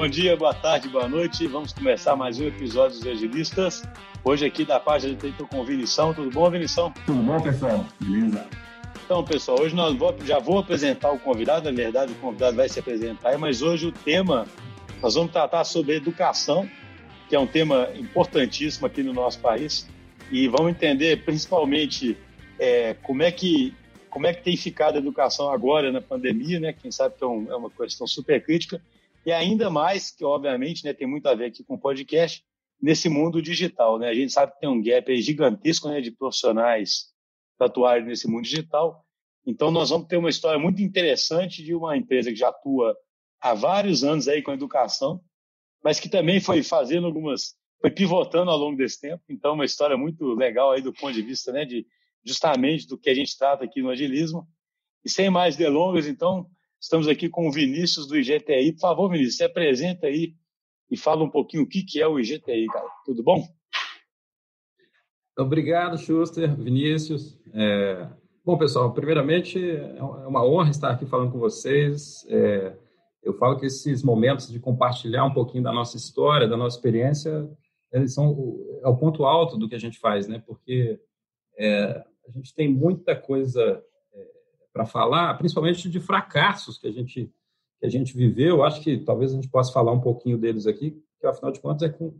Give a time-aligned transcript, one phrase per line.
[0.00, 1.46] Bom dia, boa tarde, boa noite.
[1.46, 3.82] Vamos começar mais um episódio dos Agilistas.
[4.24, 6.14] Hoje aqui da página do estou com o Vinição.
[6.14, 6.90] Tudo bom, Vinição?
[7.04, 7.84] Tudo bom, pessoal?
[8.00, 8.46] Beleza.
[9.04, 11.70] Então, pessoal, hoje nós vou, já vou apresentar o convidado.
[11.70, 14.46] Na verdade, o convidado vai se apresentar, mas hoje o tema,
[15.02, 16.66] nós vamos tratar sobre educação,
[17.28, 19.86] que é um tema importantíssimo aqui no nosso país.
[20.32, 22.16] E vamos entender, principalmente,
[22.58, 23.74] é, como é que
[24.08, 26.72] como é que tem ficado a educação agora na pandemia, né?
[26.72, 28.80] Quem sabe que é, um, é uma questão super crítica
[29.24, 32.44] e ainda mais que, obviamente, né, tem muito a ver aqui com o podcast,
[32.80, 33.98] nesse mundo digital.
[33.98, 34.08] Né?
[34.08, 37.10] A gente sabe que tem um gap gigantesco né, de profissionais
[37.58, 39.04] atuarem nesse mundo digital.
[39.46, 42.96] Então, nós vamos ter uma história muito interessante de uma empresa que já atua
[43.40, 45.20] há vários anos aí com educação,
[45.84, 49.22] mas que também foi fazendo algumas, foi pivotando ao longo desse tempo.
[49.28, 51.86] Então, uma história muito legal aí do ponto de vista né, de
[52.24, 54.48] justamente do que a gente trata aqui no agilismo.
[55.04, 56.46] E sem mais delongas, então,
[56.80, 58.72] estamos aqui com o Vinícius do IGTI.
[58.72, 60.34] Por favor, Vinícius, se apresenta aí
[60.90, 62.88] e fala um pouquinho o que, que é o IGTI, cara.
[63.04, 63.46] Tudo bom?
[65.38, 67.38] Obrigado, Schuster, Vinícius.
[67.52, 68.08] É...
[68.44, 72.26] Bom, pessoal, primeiramente, é uma honra estar aqui falando com vocês.
[72.28, 72.76] É...
[73.22, 77.48] Eu falo que esses momentos de compartilhar um pouquinho da nossa história, da nossa experiência,
[77.92, 80.42] eles são o, é o ponto alto do que a gente faz, né?
[80.46, 80.98] Porque
[81.58, 83.82] é, a gente tem muita coisa é,
[84.72, 87.32] para falar, principalmente de fracassos que a gente
[87.80, 88.62] que a gente viveu.
[88.62, 91.88] Acho que talvez a gente possa falar um pouquinho deles aqui, que afinal de contas
[91.88, 92.14] é com,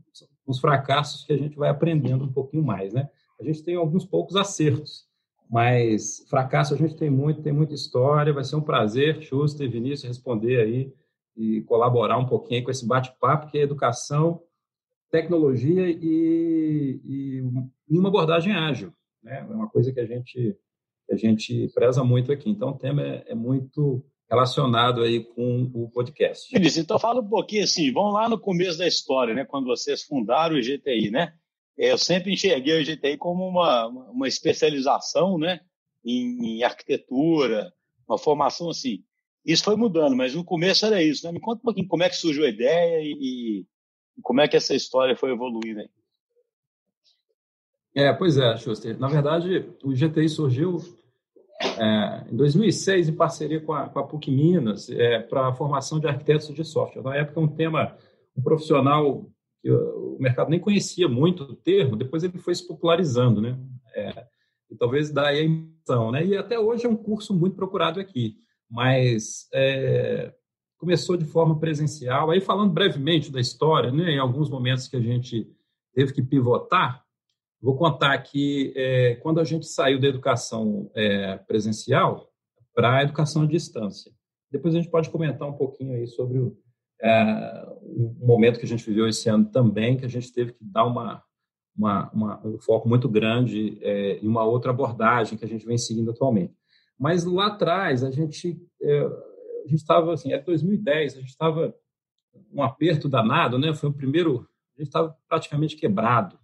[0.46, 3.08] os fracassos que a gente vai aprendendo um pouquinho mais, né?
[3.38, 5.06] A gente tem alguns poucos acertos,
[5.48, 8.32] mas fracasso a gente tem muito, tem muita história.
[8.32, 10.92] Vai ser um prazer, Schuster e Vinícius, responder aí
[11.36, 14.42] e colaborar um pouquinho com esse bate-papo, que é educação,
[15.10, 17.44] tecnologia e, e,
[17.88, 18.92] e uma abordagem ágil.
[19.22, 19.38] Né?
[19.38, 20.56] É uma coisa que a gente
[21.11, 22.48] que a gente preza muito aqui.
[22.48, 26.53] Então, o tema é, é muito relacionado aí com o podcast.
[26.53, 29.44] Vinícius, então fala um pouquinho assim, vamos lá no começo da história, né?
[29.44, 31.34] Quando vocês fundaram o IGTI, né?
[31.77, 35.60] Eu sempre enxerguei o IGTI como uma, uma especialização, né?
[36.04, 37.72] Em, em arquitetura,
[38.09, 39.03] uma formação assim.
[39.44, 41.32] Isso foi mudando, mas no começo era isso, né?
[41.32, 43.65] Me conta um pouquinho como é que surgiu a ideia e,
[44.16, 45.88] e como é que essa história foi evoluindo aí.
[47.97, 48.97] É, pois é, Schuster.
[48.97, 50.78] Na verdade, o GTI surgiu
[51.62, 56.00] é, em 2006 em parceria com a, com a PUC Minas é, para a formação
[56.00, 57.03] de arquitetos de software.
[57.03, 57.97] Na época, um tema,
[58.37, 59.26] um profissional
[59.62, 63.59] que o mercado nem conhecia muito o termo, depois ele foi se popularizando, né?
[63.94, 64.25] É,
[64.70, 66.25] e talvez daí a impressão, né?
[66.25, 68.37] E até hoje é um curso muito procurado aqui,
[68.70, 70.32] mas é,
[70.78, 72.31] começou de forma presencial.
[72.31, 74.12] Aí, falando brevemente da história, né?
[74.12, 75.47] Em alguns momentos que a gente
[75.94, 77.04] teve que pivotar,
[77.60, 82.31] Vou contar que é, quando a gente saiu da educação é, presencial
[82.75, 84.10] para a educação à distância.
[84.50, 86.56] Depois a gente pode comentar um pouquinho aí sobre o,
[87.03, 90.65] é, um momento que a gente viveu esse ano também, que a gente teve que
[90.65, 91.22] dar uma,
[91.76, 95.78] uma, uma um foco muito grande é, e uma outra abordagem que a gente vem
[95.78, 96.54] seguindo atualmente.
[96.99, 99.00] Mas lá atrás a gente é,
[99.65, 101.75] a gente estava assim, é 2010, a gente estava
[102.53, 103.75] um aperto danado, né?
[103.75, 104.49] Foi o primeiro
[104.80, 106.38] gente estava praticamente quebrado,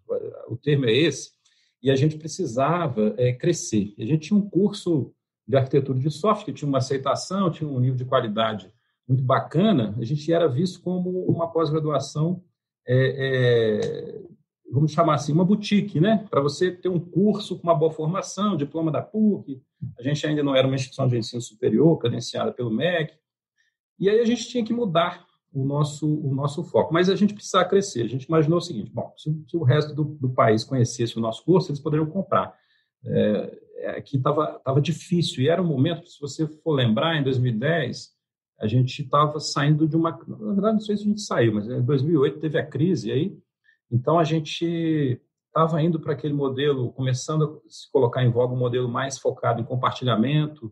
[0.49, 1.31] o termo é esse,
[1.83, 3.95] e a gente precisava é, crescer.
[3.99, 5.13] A gente tinha um curso
[5.47, 8.73] de arquitetura de software que tinha uma aceitação, tinha um nível de qualidade
[9.07, 12.43] muito bacana, a gente era visto como uma pós-graduação,
[12.87, 14.21] é, é,
[14.71, 16.27] vamos chamar assim, uma boutique, né?
[16.29, 19.63] Para você ter um curso com uma boa formação, diploma da PUC,
[19.99, 23.15] a gente ainda não era uma instituição de ensino superior, credenciada pelo MEC,
[23.99, 26.93] e aí a gente tinha que mudar o nosso, o nosso foco.
[26.93, 28.03] Mas a gente precisava crescer.
[28.03, 31.21] A gente imaginou o seguinte: bom, se, se o resto do, do, país conhecesse o
[31.21, 32.55] nosso curso, eles poderiam comprar.
[33.05, 37.23] É, é aqui estava tava difícil, e era um momento, se você for lembrar, em
[37.23, 38.15] 2010,
[38.59, 40.11] a gente estava saindo de uma.
[40.27, 43.37] Na verdade, não sei se a gente saiu, mas em 2008 teve a crise aí,
[43.91, 48.59] então a gente estava indo para aquele modelo, começando a se colocar em voga um
[48.59, 50.71] modelo mais focado em compartilhamento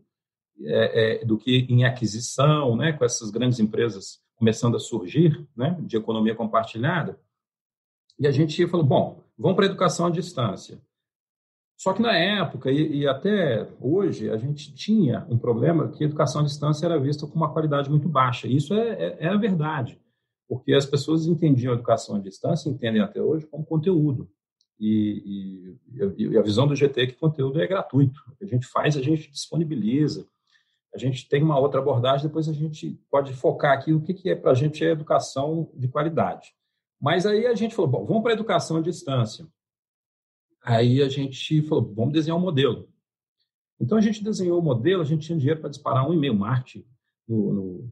[0.61, 5.77] é, é, do que em aquisição, né, com essas grandes empresas começando a surgir, né,
[5.81, 7.19] de economia compartilhada,
[8.19, 10.81] e a gente falou, bom, vamos para a educação à distância.
[11.77, 16.07] Só que na época, e, e, até hoje, a gente tinha um problema que a
[16.07, 18.47] educação à distância era vista com uma qualidade muito baixa.
[18.47, 19.99] Isso é, é, é a verdade,
[20.47, 24.29] porque as pessoas entendiam a educação à distância, entendem até hoje, como conteúdo.
[24.79, 28.21] E, e, e a visão do GT é que conteúdo é gratuito.
[28.29, 30.25] O que a gente faz, a gente disponibiliza
[30.95, 34.29] a gente tem uma outra abordagem, depois a gente pode focar aqui o que, que
[34.29, 36.55] é para a gente é educação de qualidade.
[36.99, 39.45] Mas aí a gente falou, bom, vamos para a educação à distância.
[40.63, 42.87] Aí a gente falou, vamos desenhar um modelo.
[43.79, 46.33] Então a gente desenhou o um modelo, a gente tinha dinheiro para disparar um e-mail
[46.33, 46.85] marketing,
[47.27, 47.91] no, no,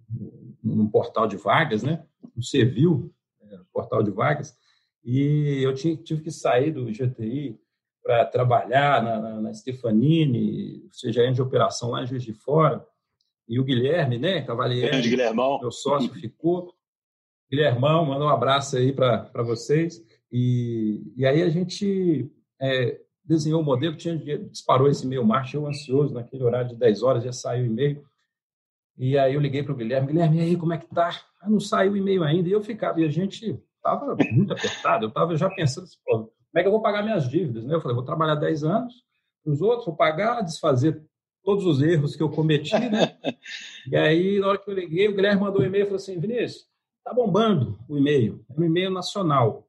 [0.64, 2.06] no, no portal de vagas, né?
[2.34, 4.56] No Civil, é, portal de vagas,
[5.04, 7.60] e eu tinha, tive que sair do GTI
[8.02, 12.86] para trabalhar na, na, na Stefanini, seja de operação lá em Juiz de Fora,
[13.48, 15.60] e o Guilherme, né, Cavalieri, Guilhermão.
[15.60, 16.74] meu sócio, ficou.
[17.52, 20.04] Guilhermão, manda um abraço aí para vocês.
[20.32, 25.68] E, e aí a gente é, desenhou o modelo, tinha, disparou esse e-mail marcha, eu
[25.68, 28.04] ansioso, naquele horário de 10 horas já saiu o e-mail.
[28.98, 31.10] E aí eu liguei para o Guilherme, Guilherme, e aí, como é que tá?
[31.42, 32.50] Ah, não saiu o e-mail ainda.
[32.50, 36.32] E eu ficava, e a gente estava muito apertado, eu estava já pensando, assim, como
[36.56, 37.66] é que eu vou pagar minhas dívidas?
[37.66, 37.76] Né?
[37.76, 39.04] Eu falei, vou trabalhar 10 anos
[39.46, 41.04] os outros, vou pagar, desfazer
[41.44, 43.18] todos os erros que eu cometi, né?
[43.92, 46.20] e aí, na hora que eu liguei, o Guilherme mandou um e-mail e falou assim,
[46.20, 46.66] Vinícius,
[47.04, 49.68] tá bombando o e-mail, é um e-mail nacional.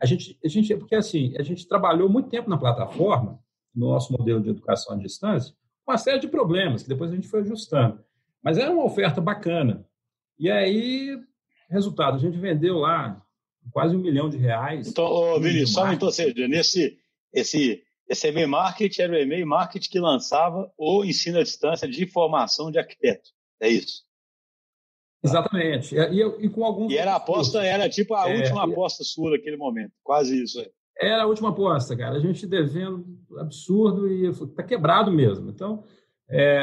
[0.00, 3.38] A gente, a gente, porque assim, a gente trabalhou muito tempo na plataforma,
[3.74, 5.54] no nosso modelo de educação à distância,
[5.84, 8.02] com uma série de problemas, que depois a gente foi ajustando.
[8.42, 9.86] Mas era uma oferta bacana.
[10.38, 11.18] E aí,
[11.68, 13.22] resultado, a gente vendeu lá
[13.70, 14.88] quase um milhão de reais.
[14.88, 16.98] Então, ô, Vinícius, só então, seja, nesse
[17.32, 22.06] esse esse e-mail marketing era o e-mail marketing que lançava o ensino à distância de
[22.06, 23.30] formação de arquiteto.
[23.60, 24.02] É isso.
[25.22, 25.94] Exatamente.
[25.94, 26.92] E, e, com alguns.
[26.92, 29.92] E era a aposta, era tipo a é, última aposta sua naquele momento.
[30.02, 30.68] Quase isso aí.
[30.98, 32.16] Era a última aposta, cara.
[32.16, 33.06] A gente devendo
[33.38, 35.48] absurdo e está quebrado mesmo.
[35.48, 35.84] Então,
[36.28, 36.58] é,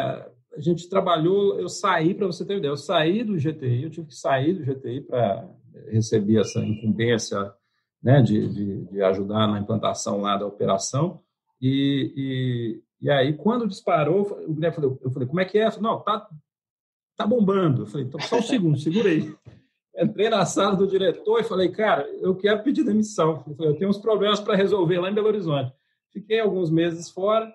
[0.53, 1.57] a gente trabalhou.
[1.57, 4.65] Eu saí, para você ter ideia, eu saí do GTI, eu tive que sair do
[4.65, 5.49] GTI para
[5.91, 7.53] receber essa incumbência
[8.03, 11.21] né, de, de, de ajudar na implantação lá da operação.
[11.61, 15.69] E, e, e aí, quando disparou, o Guilherme falou, eu falei, como é que é?
[15.71, 16.27] Falei, não, tá,
[17.15, 17.83] tá bombando.
[17.83, 19.33] Eu falei, então só um segundo, segura aí.
[19.99, 23.43] Entrei na sala do diretor e falei, cara, eu quero pedir demissão.
[23.47, 25.73] Eu, falei, eu tenho uns problemas para resolver lá em Belo Horizonte.
[26.11, 27.51] Fiquei alguns meses fora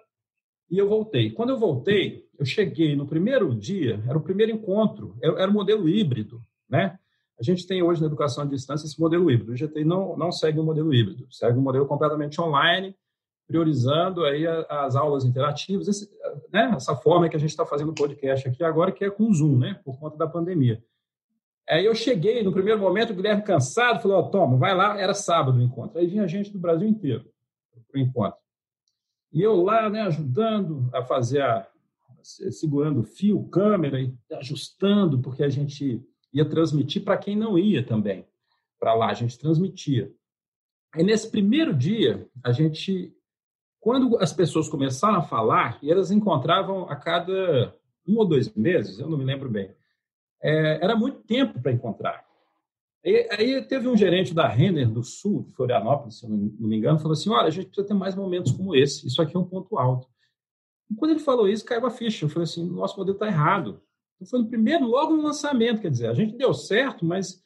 [0.68, 1.30] e eu voltei.
[1.30, 5.88] Quando eu voltei, eu cheguei no primeiro dia, era o primeiro encontro, era o modelo
[5.88, 6.98] híbrido, né?
[7.38, 9.52] A gente tem hoje na educação à distância esse modelo híbrido.
[9.52, 12.96] O GTI não, não segue o modelo híbrido, segue um modelo completamente online,
[13.52, 16.10] priorizando aí as aulas interativas, esse,
[16.50, 19.30] né, essa forma que a gente está fazendo o podcast aqui agora, que é com
[19.30, 20.82] Zoom, né, por conta da pandemia.
[21.68, 25.12] Aí eu cheguei, no primeiro momento, o Guilherme cansado, falou, oh, toma, vai lá, era
[25.12, 25.98] sábado o encontro.
[25.98, 27.30] Aí vinha gente do Brasil inteiro
[27.90, 28.40] para o encontro.
[29.30, 31.68] E eu lá, né, ajudando a fazer a,
[32.22, 36.02] segurando fio, câmera e ajustando, porque a gente
[36.32, 38.26] ia transmitir para quem não ia também
[38.80, 40.10] para lá, a gente transmitia.
[40.94, 43.14] Aí nesse primeiro dia, a gente
[43.82, 47.74] quando as pessoas começaram a falar, e elas encontravam a cada
[48.06, 49.74] um ou dois meses, eu não me lembro bem,
[50.40, 52.24] é, era muito tempo para encontrar.
[53.04, 56.76] Aí, aí, teve um gerente da Renner do Sul, de Florianópolis, se eu não me
[56.76, 59.40] engano, falou assim: olha, a gente precisa ter mais momentos como esse, isso aqui é
[59.40, 60.06] um ponto alto.
[60.88, 62.24] E quando ele falou isso, caiu a ficha.
[62.24, 63.82] Eu falei assim: nosso modelo está errado.
[64.14, 67.42] Então, foi no primeiro, logo no lançamento, quer dizer, a gente deu certo, mas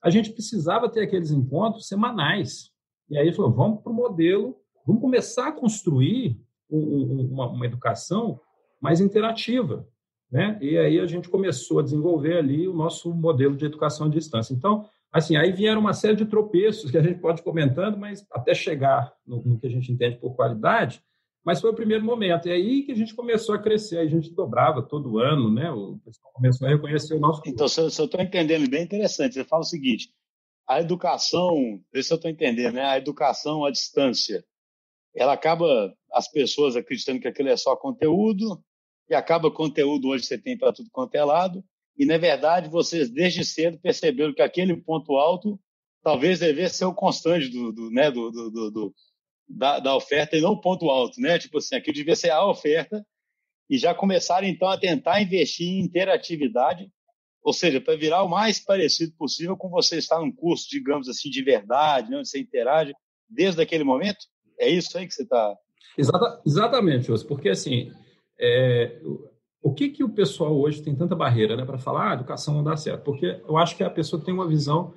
[0.00, 2.70] a gente precisava ter aqueles encontros semanais.
[3.10, 8.40] E aí ele falou: vamos para o modelo Vamos começar a construir uma, uma educação
[8.80, 9.86] mais interativa.
[10.30, 10.58] Né?
[10.62, 14.54] E aí a gente começou a desenvolver ali o nosso modelo de educação à distância.
[14.54, 18.26] Então, assim, aí vieram uma série de tropeços que a gente pode ir comentando, mas
[18.32, 21.02] até chegar no, no, que a gente entende por qualidade,
[21.44, 22.48] mas foi o primeiro momento.
[22.48, 25.70] E aí que a gente começou a crescer, aí a gente dobrava todo ano, né?
[25.70, 27.42] O pessoal começou a reconhecer o nosso.
[27.46, 30.08] Então, se eu estou entendendo bem interessante, você fala o seguinte:
[30.66, 32.84] a educação, se eu estou entendendo, né?
[32.84, 34.42] A educação à distância
[35.14, 38.62] ela acaba as pessoas acreditando que aquilo é só conteúdo,
[39.08, 41.64] e acaba conteúdo hoje você tem para tudo quanto é lado,
[41.96, 45.60] e na verdade vocês desde cedo perceberam que aquele ponto alto
[46.02, 48.94] talvez devesse ser o constante do, do né, do, do, do
[49.48, 51.38] da, da, oferta e não o ponto alto, né?
[51.38, 53.04] Tipo assim, aquilo devia ser a oferta
[53.68, 56.90] e já começaram então a tentar investir em interatividade,
[57.42, 61.28] ou seja, para virar o mais parecido possível com você estar num curso, digamos assim,
[61.28, 62.94] de verdade, né, onde você interage
[63.28, 64.26] desde aquele momento?
[64.62, 65.56] É isso aí que você está.
[65.98, 67.92] Exata, exatamente, José, porque assim,
[68.40, 69.00] é,
[69.60, 72.62] o que, que o pessoal hoje tem tanta barreira né, para falar, ah, educação não
[72.62, 73.02] dá certo?
[73.02, 74.94] Porque eu acho que a pessoa tem uma visão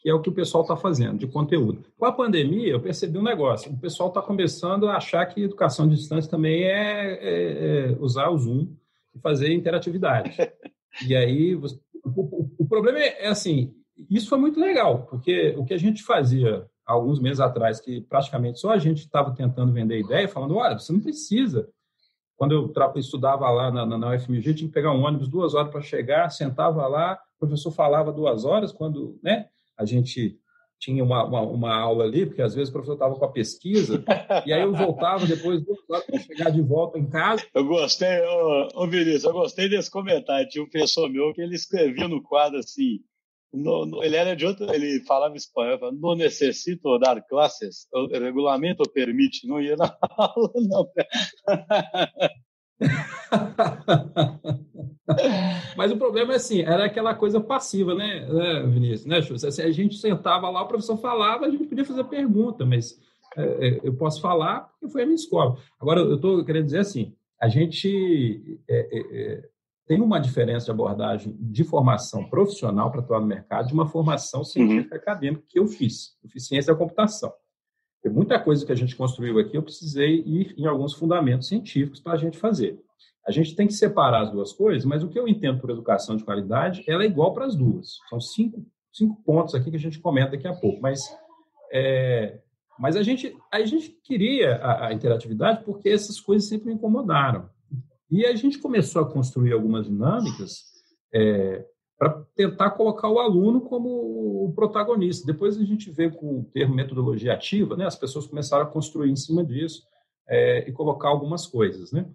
[0.00, 1.84] que é o que o pessoal está fazendo, de conteúdo.
[1.98, 5.86] Com a pandemia, eu percebi um negócio: o pessoal está começando a achar que educação
[5.86, 8.68] à distância também é, é, é usar o Zoom
[9.14, 10.36] e fazer interatividade.
[11.06, 11.64] e aí, o,
[12.04, 13.74] o, o problema é, é assim:
[14.08, 18.58] isso foi muito legal, porque o que a gente fazia alguns meses atrás, que praticamente
[18.58, 21.68] só a gente estava tentando vender ideia, falando, olha, você não precisa.
[22.34, 25.70] Quando eu estudava lá na, na, na UFMG, tinha que pegar um ônibus duas horas
[25.70, 30.38] para chegar, sentava lá, o professor falava duas horas, quando né, a gente
[30.78, 34.02] tinha uma, uma, uma, aula ali, porque às vezes o professor estava com a pesquisa,
[34.46, 37.44] e aí eu voltava depois para chegar de volta em casa.
[37.52, 40.48] Eu gostei, ô, ô Vinícius, eu gostei desse comentário.
[40.48, 43.00] Tinha um professor meu que ele escrevia no quadro assim.
[43.52, 48.06] No, no, ele era de outro, ele falava espanhol, falava, não necessito dar classes, o
[48.06, 50.86] regulamento permite, não ia na aula, não.
[55.76, 59.06] Mas o problema é assim, era aquela coisa passiva, né, né Vinícius?
[59.06, 63.00] Né, assim, a gente sentava lá, o professor falava, a gente podia fazer pergunta, mas
[63.36, 65.56] é, é, eu posso falar porque foi a minha escola.
[65.80, 69.48] Agora, eu estou querendo dizer assim, a gente é, é, é,
[69.88, 74.44] tem uma diferença de abordagem de formação profissional para atuar no mercado de uma formação
[74.44, 75.00] científica uhum.
[75.00, 76.14] acadêmica que eu fiz.
[76.22, 77.32] Eu fiz ciência da computação.
[78.02, 82.00] Tem muita coisa que a gente construiu aqui, eu precisei ir em alguns fundamentos científicos
[82.00, 82.78] para a gente fazer.
[83.26, 86.16] A gente tem que separar as duas coisas, mas o que eu entendo por educação
[86.16, 87.98] de qualidade, ela é igual para as duas.
[88.10, 90.80] São cinco, cinco pontos aqui que a gente comenta daqui a pouco.
[90.82, 91.00] Mas,
[91.72, 92.40] é,
[92.78, 97.48] mas a, gente, a gente queria a, a interatividade porque essas coisas sempre me incomodaram.
[98.10, 100.64] E a gente começou a construir algumas dinâmicas
[101.12, 101.64] é,
[101.98, 103.88] para tentar colocar o aluno como
[104.44, 105.26] o protagonista.
[105.26, 107.86] Depois a gente veio com o termo metodologia ativa, né?
[107.86, 109.82] as pessoas começaram a construir em cima disso
[110.28, 111.92] é, e colocar algumas coisas.
[111.92, 112.06] Né?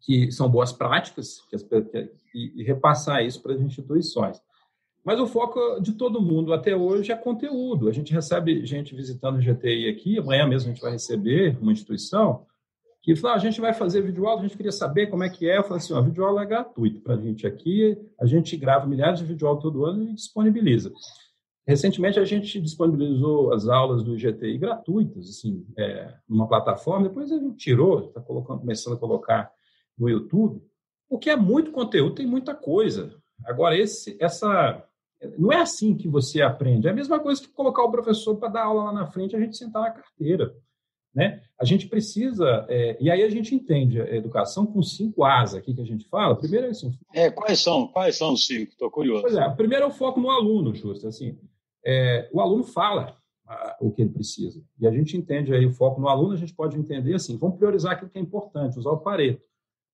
[0.00, 4.40] que são boas práticas que as, que, e, e repassar isso para as instituições.
[5.04, 7.88] Mas o foco de todo mundo até hoje é conteúdo.
[7.88, 11.72] A gente recebe gente visitando o GTI aqui, amanhã mesmo a gente vai receber uma
[11.72, 12.46] instituição
[13.14, 15.48] que fala, ah, a gente vai fazer videoaula, a gente queria saber como é que
[15.48, 15.56] é.
[15.56, 19.18] Eu falei assim, a videoaula é gratuito para a gente aqui, a gente grava milhares
[19.18, 20.92] de videoaulas todo ano e disponibiliza.
[21.66, 27.38] Recentemente a gente disponibilizou as aulas do GTI gratuitas, assim, é, numa plataforma, depois a
[27.38, 29.50] gente tirou, está começando a colocar
[29.98, 30.62] no YouTube,
[31.08, 33.14] porque é muito conteúdo, tem muita coisa.
[33.44, 34.84] Agora, esse, essa.
[35.36, 36.86] Não é assim que você aprende.
[36.86, 39.40] É a mesma coisa que colocar o professor para dar aula lá na frente a
[39.40, 40.54] gente sentar na carteira.
[41.18, 41.42] Né?
[41.60, 45.74] A gente precisa, é, e aí a gente entende a educação com cinco As aqui
[45.74, 46.36] que a gente fala.
[46.36, 46.96] Primeiro é assim.
[47.12, 47.88] É, quais são?
[47.88, 48.70] Quais são os cinco?
[48.70, 49.22] Estou curioso.
[49.22, 51.08] Pois é, primeiro é o foco no aluno, justo.
[51.08, 51.36] Assim,
[51.84, 53.16] é, o aluno fala
[53.80, 54.62] o que ele precisa.
[54.78, 57.56] E a gente entende aí o foco no aluno, a gente pode entender assim, vamos
[57.56, 59.42] priorizar aquilo que é importante, usar o Pareto.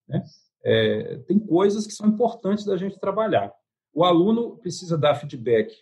[0.06, 0.22] Né?
[0.62, 3.50] É, tem coisas que são importantes da gente trabalhar.
[3.94, 5.72] O aluno precisa dar feedback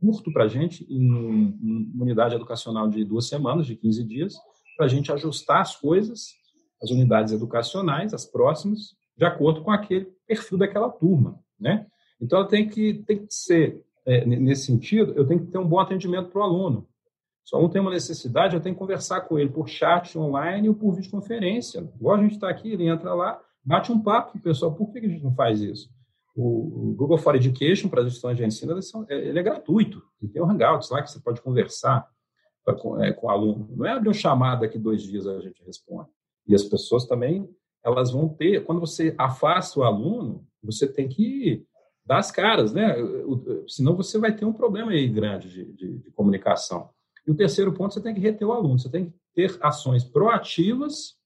[0.00, 4.34] curto para a gente, em uma unidade educacional de duas semanas, de 15 dias,
[4.78, 6.36] para a gente ajustar as coisas,
[6.80, 11.40] as unidades educacionais, as próximas, de acordo com aquele perfil daquela turma.
[11.58, 11.84] Né?
[12.20, 15.66] Então, ela tem que, tem que ser, é, nesse sentido, eu tenho que ter um
[15.66, 16.88] bom atendimento para o aluno.
[17.44, 20.68] Se o aluno tem uma necessidade, eu tenho que conversar com ele por chat online
[20.68, 21.80] ou por videoconferência.
[21.96, 24.72] Igual a gente está aqui, ele entra lá, bate um papo com o pessoal.
[24.72, 25.90] Por que a gente não faz isso?
[26.36, 30.00] O, Google for Education, para as instituições de ensino, ele, são, ele é gratuito.
[30.22, 32.08] Ele tem o um Hangouts lá que você pode conversar
[32.74, 33.68] com, é, com o aluno.
[33.76, 36.08] Não é abrir um chamado daqui dois dias a gente responde.
[36.46, 37.48] E as pessoas também,
[37.84, 38.64] elas vão ter...
[38.64, 41.66] Quando você afasta o aluno, você tem que
[42.04, 42.94] dar as caras, né?
[43.66, 46.90] Senão você vai ter um problema aí grande de, de, de comunicação.
[47.26, 48.78] E o terceiro ponto, você tem que reter o aluno.
[48.78, 51.18] Você tem que ter ações proativas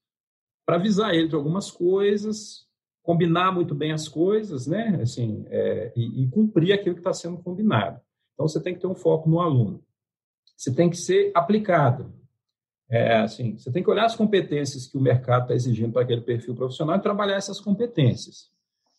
[0.66, 2.66] para avisar ele de algumas coisas,
[3.02, 4.98] combinar muito bem as coisas, né?
[5.00, 8.00] Assim, é, e, e, cumprir aquilo que está sendo combinado.
[8.34, 9.82] Então, você tem que ter um foco no aluno.
[10.56, 12.12] Você tem que ser aplicado.
[12.88, 16.20] É, assim, você tem que olhar as competências que o mercado está exigindo para aquele
[16.20, 18.50] perfil profissional e trabalhar essas competências.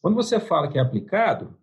[0.02, 1.58] Quando você fala que é aplicado,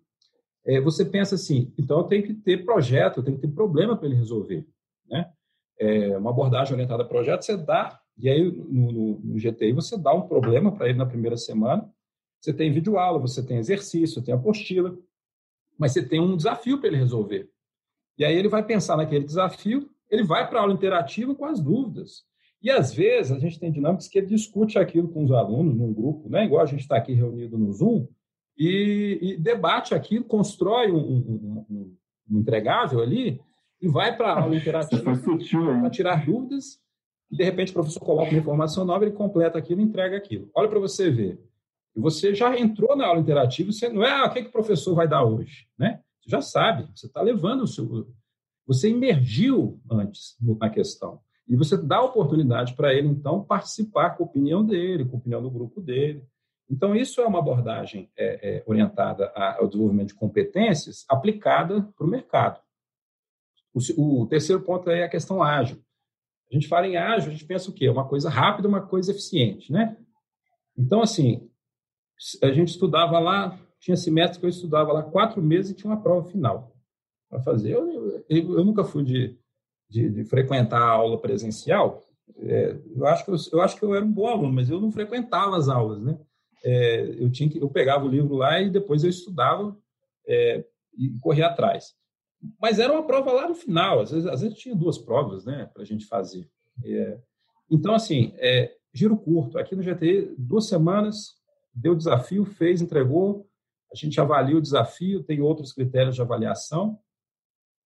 [0.64, 3.96] é, você pensa assim, então eu tenho que ter projeto, eu tenho que ter problema
[3.96, 4.66] para ele resolver.
[5.08, 5.30] Né?
[5.78, 9.96] É, uma abordagem orientada a projeto, você dá e aí, no, no, no GTI, você
[9.96, 11.90] dá um problema para ele na primeira semana.
[12.38, 14.94] Você tem videoaula, você tem exercício, tem apostila,
[15.78, 17.50] mas você tem um desafio para ele resolver.
[18.20, 21.58] E aí ele vai pensar naquele desafio, ele vai para a aula interativa com as
[21.58, 22.22] dúvidas.
[22.62, 25.90] E às vezes a gente tem dinâmicas que ele discute aquilo com os alunos num
[25.90, 26.44] grupo, né?
[26.44, 28.06] igual a gente está aqui reunido no Zoom,
[28.58, 31.96] e, e debate aquilo, constrói um, um, um,
[32.30, 33.40] um entregável ali
[33.80, 36.78] e vai para a aula interativa para tirar dúvidas
[37.30, 40.50] e de repente o professor coloca uma informação nova, ele completa aquilo e entrega aquilo.
[40.54, 41.40] Olha para você ver.
[41.96, 44.94] Você já entrou na aula interativa, você não é ah, o que, que o professor
[44.94, 46.02] vai dar hoje, né?
[46.30, 48.08] Já sabe, você está levando o seu.
[48.66, 51.20] Você imergiu antes na questão.
[51.48, 55.18] E você dá a oportunidade para ele, então, participar com a opinião dele, com a
[55.18, 56.24] opinião do grupo dele.
[56.70, 62.08] Então, isso é uma abordagem é, é, orientada ao desenvolvimento de competências aplicada para o
[62.08, 62.60] mercado.
[63.74, 65.82] O, o terceiro ponto é a questão ágil.
[66.48, 67.88] A gente fala em ágil, a gente pensa o quê?
[67.88, 69.96] Uma coisa rápida, uma coisa eficiente, né?
[70.78, 71.50] Então, assim,
[72.40, 76.02] a gente estudava lá, tinha semestre que eu estudava lá quatro meses e tinha uma
[76.02, 76.76] prova final
[77.28, 77.72] para fazer.
[77.72, 79.38] Eu, eu, eu, nunca fui de,
[79.88, 82.04] de, de frequentar a aula presencial,
[82.36, 84.80] é, eu, acho que eu, eu, acho que eu era um bom aluno, mas eu
[84.80, 86.18] não frequentava as aulas, né?
[86.62, 89.76] É, eu, tinha que, eu pegava o livro lá e depois eu estudava
[90.26, 90.64] é,
[90.96, 91.94] e corria atrás.
[92.60, 95.68] Mas era uma prova lá no final, às vezes, às vezes tinha duas provas né,
[95.72, 96.48] para a gente fazer.
[96.84, 97.18] É,
[97.70, 99.58] então, assim, é, giro curto.
[99.58, 101.34] Aqui no GTI, duas semanas,
[101.74, 103.49] deu desafio, fez, entregou,
[103.92, 106.98] a gente avalia o desafio, tem outros critérios de avaliação,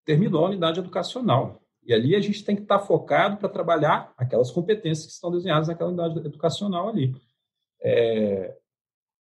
[0.05, 1.61] terminou a unidade educacional.
[1.83, 5.69] E ali a gente tem que estar focado para trabalhar aquelas competências que estão desenhadas
[5.69, 7.15] naquela unidade educacional ali.
[7.83, 8.57] É,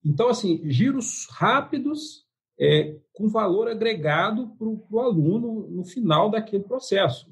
[0.05, 2.25] então, assim, giros rápidos
[2.59, 7.29] é, com valor agregado para o aluno no final daquele processo.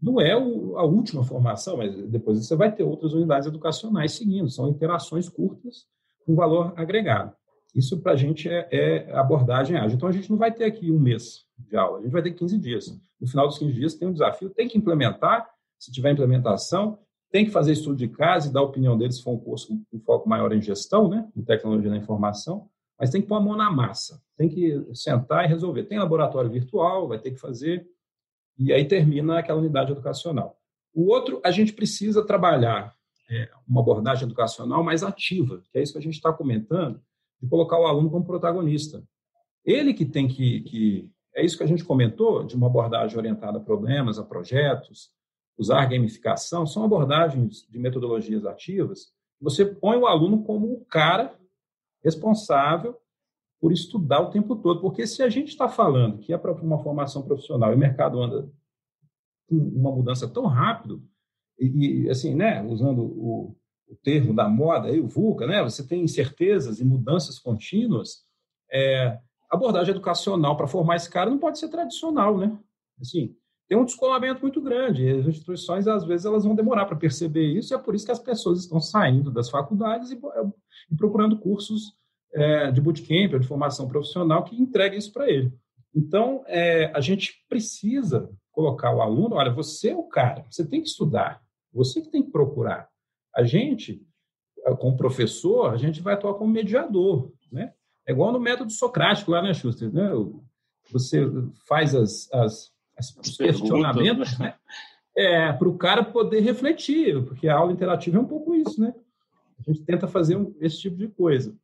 [0.00, 4.50] Não é o, a última formação, mas depois você vai ter outras unidades educacionais seguindo.
[4.50, 5.86] São interações curtas
[6.24, 7.34] com valor agregado.
[7.76, 9.96] Isso, para a gente, é, é abordagem ágil.
[9.96, 12.32] Então, a gente não vai ter aqui um mês de aula, a gente vai ter
[12.32, 12.98] 15 dias.
[13.20, 15.46] No final dos 15 dias, tem um desafio, tem que implementar.
[15.78, 16.98] Se tiver implementação,
[17.30, 19.68] tem que fazer estudo de casa e dar a opinião deles se for um curso
[19.68, 22.66] com um foco maior em gestão, né, em tecnologia da informação,
[22.98, 25.84] mas tem que pôr a mão na massa, tem que sentar e resolver.
[25.84, 27.86] Tem laboratório virtual, vai ter que fazer,
[28.58, 30.56] e aí termina aquela unidade educacional.
[30.94, 32.94] O outro, a gente precisa trabalhar
[33.28, 37.02] é, uma abordagem educacional mais ativa, que é isso que a gente está comentando,
[37.40, 39.02] de colocar o aluno como protagonista.
[39.64, 41.10] Ele que tem que, que.
[41.34, 45.10] É isso que a gente comentou, de uma abordagem orientada a problemas, a projetos,
[45.58, 49.12] usar gamificação, são abordagens de metodologias ativas.
[49.40, 51.38] Você põe o aluno como o cara
[52.02, 52.96] responsável
[53.60, 54.80] por estudar o tempo todo.
[54.80, 58.22] Porque se a gente está falando que é para uma formação profissional e o mercado
[58.22, 58.50] anda
[59.48, 61.02] com uma mudança tão rápido,
[61.58, 63.56] e, e assim, né, usando o,
[63.88, 65.62] o termo da moda, aí, o VUCA, né?
[65.62, 68.24] Você tem incertezas e mudanças contínuas.
[68.70, 69.18] É,
[69.50, 72.58] abordagem educacional para formar esse cara não pode ser tradicional, né?
[73.00, 73.34] Assim,
[73.68, 75.08] tem um descolamento muito grande.
[75.08, 78.12] As instituições, às vezes, elas vão demorar para perceber isso, e é por isso que
[78.12, 80.20] as pessoas estão saindo das faculdades e,
[80.90, 81.94] e procurando cursos
[82.32, 85.52] é, de bootcamp ou de formação profissional que entreguem isso para ele.
[85.94, 90.80] Então, é, a gente precisa colocar o aluno, olha, você é o cara, você tem
[90.80, 92.88] que estudar, você que tem que procurar.
[93.36, 94.02] A gente,
[94.78, 97.74] como professor, a gente vai atuar como mediador, né?
[98.06, 99.92] É igual no método socrático lá, né, Schuster?
[99.92, 100.10] Né?
[100.90, 101.20] Você
[101.68, 104.54] faz as, as, as os questionamentos, né?
[105.14, 108.94] É, para o cara poder refletir, porque a aula interativa é um pouco isso, né?
[109.58, 111.54] A gente tenta fazer um, esse tipo de coisa.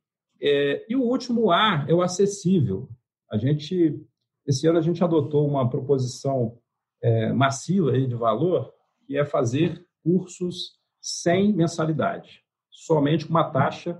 [0.41, 2.89] É, e o último A é o acessível.
[3.31, 3.99] A gente,
[4.45, 6.57] esse ano a gente adotou uma proposição
[7.01, 8.73] é, massiva aí de valor,
[9.05, 13.99] que é fazer cursos sem mensalidade, somente com uma taxa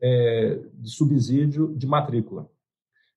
[0.00, 2.48] é, de subsídio de matrícula.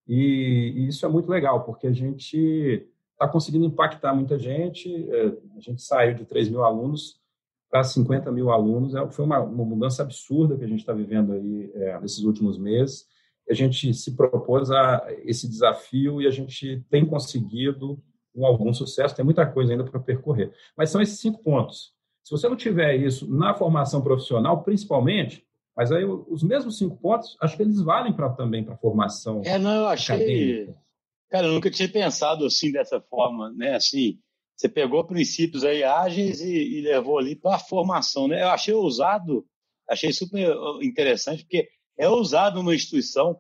[0.08, 4.90] E, e, isso é muito legal, porque a gente está conseguindo impactar muita gente.
[5.12, 7.22] É, a gente saiu de 3 mil alunos
[7.70, 8.96] para 50 mil alunos.
[8.96, 12.58] É, foi uma, uma, mudança absurda que a gente está vivendo aí é, nesses últimos
[12.58, 13.06] meses.
[13.48, 18.02] A gente se propôs a esse desafio e a gente tem conseguido
[18.34, 19.16] com algum sucesso.
[19.16, 20.52] Tem muita coisa ainda para percorrer.
[20.76, 21.97] Mas são esses cinco pontos.
[22.28, 27.38] Se você não tiver isso na formação profissional, principalmente, mas aí os mesmos cinco pontos,
[27.40, 29.42] acho que eles valem para também para a formação.
[29.46, 30.16] É, não, eu achei.
[30.16, 30.82] Acadêmica.
[31.30, 33.76] Cara, eu nunca tinha pensado assim dessa forma, né?
[33.76, 34.20] Assim,
[34.54, 38.44] você pegou princípios aí ágeis e, e levou ali para a formação, né?
[38.44, 39.48] Eu achei ousado,
[39.88, 43.40] achei super interessante, porque é ousado uma instituição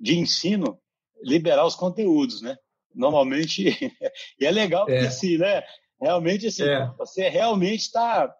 [0.00, 0.78] de ensino
[1.22, 2.56] liberar os conteúdos, né?
[2.94, 3.68] Normalmente,
[4.40, 5.08] e é legal porque é.
[5.08, 5.62] assim, né?
[6.00, 6.90] Realmente, assim, é.
[6.98, 8.34] você realmente está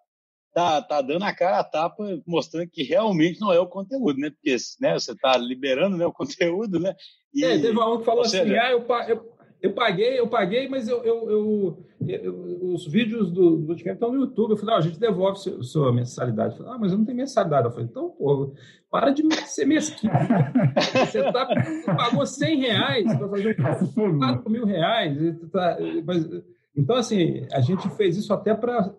[0.55, 4.31] tá, tá dando a cara a tapa, mostrando que realmente não é o conteúdo, né?
[4.31, 6.95] Porque né, você está liberando né, o conteúdo, né?
[7.35, 8.63] E, é, teve um que falou assim, seja...
[8.63, 13.57] ah, eu, eu, eu paguei, eu paguei, mas eu, eu, eu, eu os vídeos do,
[13.57, 14.53] do bootcamp estão no YouTube.
[14.53, 16.53] Eu falei, ah, a gente devolve sua, sua mensalidade.
[16.53, 17.67] Eu falei, ah, mas eu não tenho mensalidade.
[17.67, 18.55] Eu falei, então, pô,
[18.91, 20.13] para de ser mesquinho.
[21.07, 21.49] Você tá,
[21.97, 23.57] pagou 100 reais para fazer
[23.99, 25.19] um 4 mil reais.
[25.51, 26.29] Tá, mas,
[26.77, 28.95] então, assim, a gente fez isso até para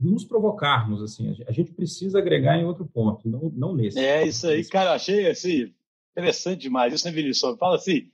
[0.00, 3.98] nos provocarmos, assim, a gente precisa agregar em outro ponto, não, não nesse.
[3.98, 5.72] É isso aí, cara, achei assim,
[6.12, 7.58] interessante demais isso, né, Vinícius?
[7.58, 8.10] Fala assim,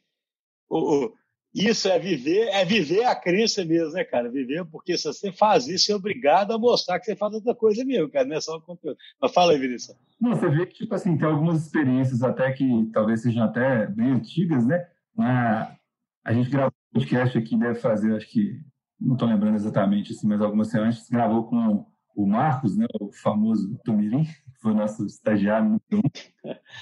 [0.69, 1.15] o, o,
[1.55, 4.29] isso é viver, é viver a crença mesmo, né, cara?
[4.29, 7.85] Viver, porque se você faz isso, é obrigado a mostrar que você faz outra coisa
[7.85, 8.99] mesmo, cara, não é só o conteúdo.
[9.23, 9.97] Mas fala aí, Vinícius.
[10.21, 14.11] Não, você vê que, tipo assim, tem algumas experiências até que talvez sejam até bem
[14.11, 14.85] antigas, né?
[15.17, 15.77] A,
[16.25, 18.61] a gente gravou um podcast aqui, deve fazer, acho que
[19.05, 21.87] não estou lembrando exatamente, assim, mas algumas semanas gravou com
[22.17, 26.03] o Marcos, né, o famoso Tumirim, que foi nosso estagiário no um,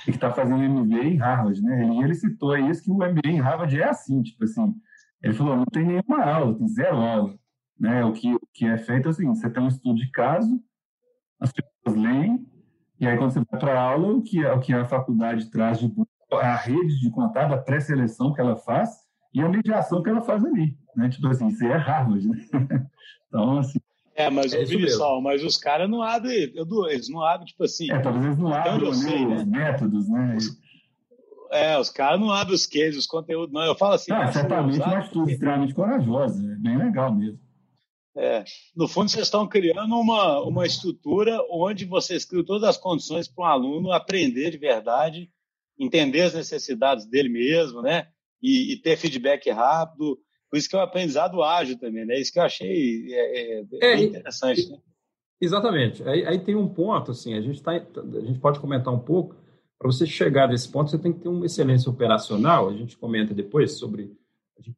[0.04, 1.86] que está fazendo MBA em Harvard, né?
[1.86, 4.74] E ele citou isso que o MBA em Harvard é assim, tipo assim,
[5.22, 7.34] ele falou, não tem nenhuma aula, tem zero aula.
[7.78, 8.04] Né?
[8.04, 10.62] O, que, o que é feito é o seguinte, você tem um estudo de caso,
[11.40, 12.46] as pessoas leem,
[13.00, 15.50] e aí quando você vai para a aula, o que, é, o que a faculdade
[15.50, 15.92] traz de
[16.32, 18.90] a rede de contato, a pré-seleção que ela faz
[19.34, 20.78] e a mediação que ela faz ali.
[20.96, 21.08] Né?
[21.08, 22.26] Tipo assim, isso é Harvard.
[22.26, 22.46] Né?
[23.28, 23.78] então, assim,
[24.14, 26.52] é, mas, é só, mas os caras não abrem,
[26.90, 27.90] eles não abrem, tipo assim.
[27.90, 29.44] É, talvez eles não abrem os né?
[29.46, 30.36] métodos, né?
[31.50, 33.62] É, os caras não abrem os cases, os conteúdos, não.
[33.62, 34.12] Eu falo assim.
[34.12, 37.40] Ah, certamente uma atitude extremamente corajosa, é bem legal mesmo.
[38.14, 38.44] É,
[38.76, 43.44] no fundo, vocês estão criando uma, uma estrutura onde vocês criam todas as condições para
[43.44, 45.30] um aluno aprender de verdade,
[45.78, 48.08] entender as necessidades dele mesmo, né?
[48.42, 50.18] E, e ter feedback rápido,
[50.52, 52.20] por isso que é um aprendizado ágil também, né?
[52.20, 54.68] Isso que eu achei é, é, é interessante.
[54.68, 54.78] Né?
[55.40, 56.06] Exatamente.
[56.06, 59.34] Aí, aí, tem um ponto, assim, a gente, tá, a gente pode comentar um pouco.
[59.78, 62.68] Para você chegar nesse ponto, você tem que ter uma excelência operacional.
[62.68, 64.14] A gente comenta depois sobre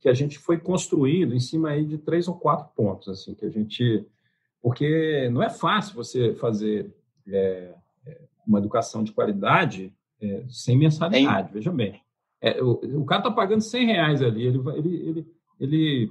[0.00, 3.44] que a gente foi construindo em cima aí de três ou quatro pontos, assim, que
[3.44, 4.06] a gente,
[4.62, 6.94] porque não é fácil você fazer
[7.26, 7.74] é,
[8.06, 11.52] é uma educação de qualidade é, sem mensalidade.
[11.52, 12.00] Veja bem,
[12.40, 16.10] é, o, o, cara está pagando 100 reais ali, ele, ele, ele ele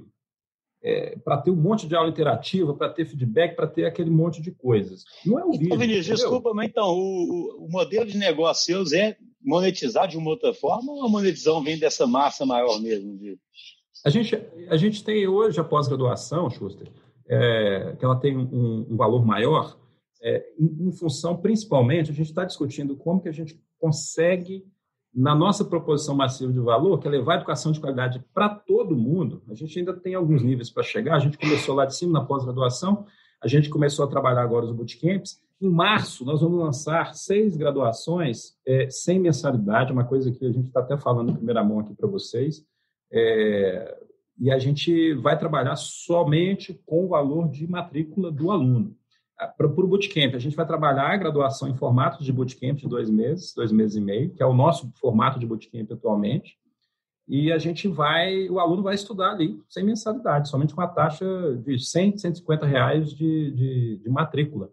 [0.84, 4.42] é, para ter um monte de aula interativa, para ter feedback, para ter aquele monte
[4.42, 5.04] de coisas.
[5.24, 5.78] Não é o então, vídeo.
[5.78, 10.52] Vinícius, desculpa, mas então, o, o, modelo de negócio seus é monetizar de uma outra
[10.52, 13.16] forma ou a monetização vem dessa massa maior mesmo?
[13.16, 13.38] De...
[14.04, 16.92] A, gente, a gente tem hoje a pós-graduação, Schuster,
[17.26, 19.78] é, que ela tem um, um valor maior,
[20.22, 24.66] é, em, em função, principalmente, a gente está discutindo como que a gente consegue
[25.14, 28.96] na nossa proposição massiva de valor, que é levar a educação de qualidade para todo
[28.96, 31.14] mundo, a gente ainda tem alguns níveis para chegar.
[31.14, 33.06] A gente começou lá de cima, na pós-graduação,
[33.40, 35.40] a gente começou a trabalhar agora os bootcamps.
[35.60, 40.66] Em março, nós vamos lançar seis graduações é, sem mensalidade, uma coisa que a gente
[40.66, 42.66] está até falando em primeira mão aqui para vocês.
[43.12, 43.96] É,
[44.40, 48.96] e a gente vai trabalhar somente com o valor de matrícula do aluno
[49.56, 53.10] para o bootcamp, a gente vai trabalhar a graduação em formato de bootcamp de dois
[53.10, 56.56] meses, dois meses e meio, que é o nosso formato de bootcamp atualmente.
[57.26, 61.26] E a gente vai, o aluno vai estudar ali sem mensalidade, somente com a taxa
[61.64, 64.70] de 100, 150 reais de, de, de matrícula.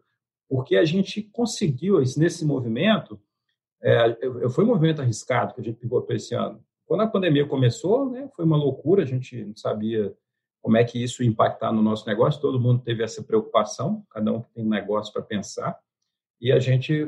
[0.49, 3.19] Porque a gente conseguiu, nesse movimento,
[3.81, 6.61] é, foi um movimento arriscado que a gente pivotou esse ano.
[6.85, 10.13] Quando a pandemia começou, né, foi uma loucura, a gente não sabia
[10.61, 12.39] como é que isso impactar no nosso negócio.
[12.39, 15.77] Todo mundo teve essa preocupação, cada um tem um negócio para pensar.
[16.39, 17.07] E a gente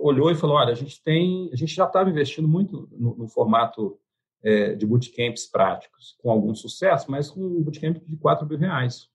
[0.00, 3.28] olhou e falou: olha, a gente tem, a gente já estava investindo muito no, no
[3.28, 3.98] formato
[4.42, 9.08] é, de bootcamps práticos, com algum sucesso, mas com um bootcamp de 4 mil reais,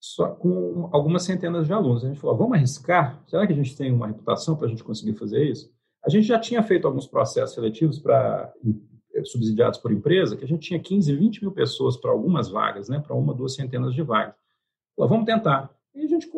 [0.00, 2.04] só com algumas centenas de alunos.
[2.04, 3.22] A gente falou: vamos arriscar?
[3.26, 5.72] Será que a gente tem uma reputação para a gente conseguir fazer isso?
[6.04, 8.52] A gente já tinha feito alguns processos seletivos para
[9.24, 12.98] subsidiados por empresa, que a gente tinha 15, 20 mil pessoas para algumas vagas, né,
[12.98, 14.34] para uma, duas centenas de vagas.
[14.96, 15.70] Falou, vamos tentar.
[15.94, 16.30] E a gente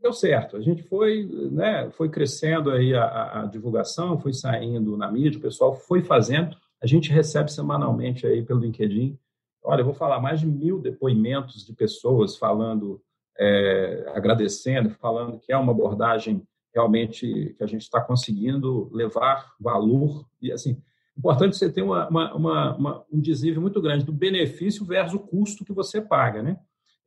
[0.00, 0.56] deu certo.
[0.56, 5.42] A gente foi, né, foi crescendo aí a, a, divulgação, foi saindo na mídia, o
[5.42, 6.56] pessoal foi fazendo.
[6.82, 9.18] A gente recebe semanalmente aí pelo LinkedIn.
[9.62, 13.00] Olha, eu vou falar mais de mil depoimentos de pessoas falando,
[13.38, 20.26] é, agradecendo, falando que é uma abordagem realmente que a gente está conseguindo levar valor
[20.42, 20.76] e assim
[21.16, 25.64] importante você ter uma, uma, uma, um desnível muito grande do benefício versus o custo
[25.64, 26.58] que você paga, né?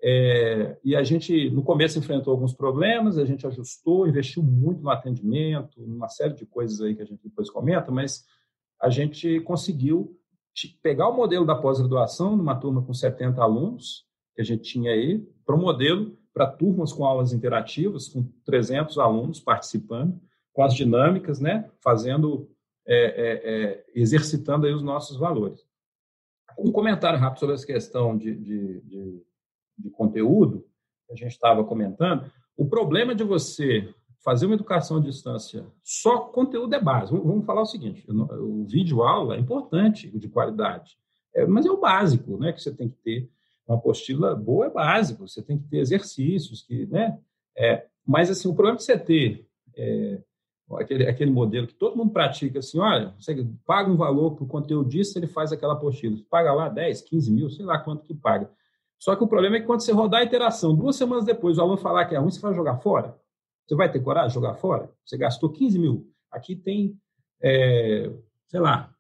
[0.02, 4.90] É, e a gente, no começo, enfrentou alguns problemas, a gente ajustou, investiu muito no
[4.90, 8.24] atendimento, uma série de coisas aí que a gente depois comenta, mas
[8.80, 10.16] a gente conseguiu
[10.82, 15.20] pegar o modelo da pós-graduação, numa turma com 70 alunos, que a gente tinha aí,
[15.46, 20.20] para um modelo para turmas com aulas interativas, com 300 alunos participando,
[20.54, 22.48] com as dinâmicas, né, fazendo
[22.88, 25.66] é, é, é, exercitando aí os nossos valores.
[26.58, 29.24] Um comentário rápido sobre essa questão de, de, de,
[29.78, 30.66] de conteúdo,
[31.06, 32.32] que a gente estava comentando.
[32.56, 37.22] O problema de você fazer uma educação à distância, só conteúdo é básico.
[37.22, 40.98] Vamos falar o seguinte: o vídeo aula é importante, de qualidade,
[41.36, 42.52] é, mas é o básico, né?
[42.52, 43.30] Que você tem que ter
[43.68, 45.28] uma apostila boa é básico.
[45.28, 47.20] Você tem que ter exercícios que, né?
[47.56, 49.46] É, mas assim, o problema de você ter
[49.76, 50.22] é,
[50.76, 54.48] aquele, aquele modelo que todo mundo pratica, assim, olha, você paga um valor para o
[54.48, 56.18] conteúdo disso, ele faz aquela apostila.
[56.30, 58.50] Paga lá 10, 15 mil, sei lá quanto que paga.
[59.00, 61.62] Só que o problema é que quando você rodar a interação, duas semanas depois, o
[61.62, 63.16] aluno falar que é ruim, você vai jogar fora?
[63.66, 64.92] Você vai ter coragem de jogar fora?
[65.06, 66.12] Você gastou 15 mil.
[66.32, 66.98] Aqui tem,
[67.42, 68.12] é,
[68.48, 68.94] sei lá,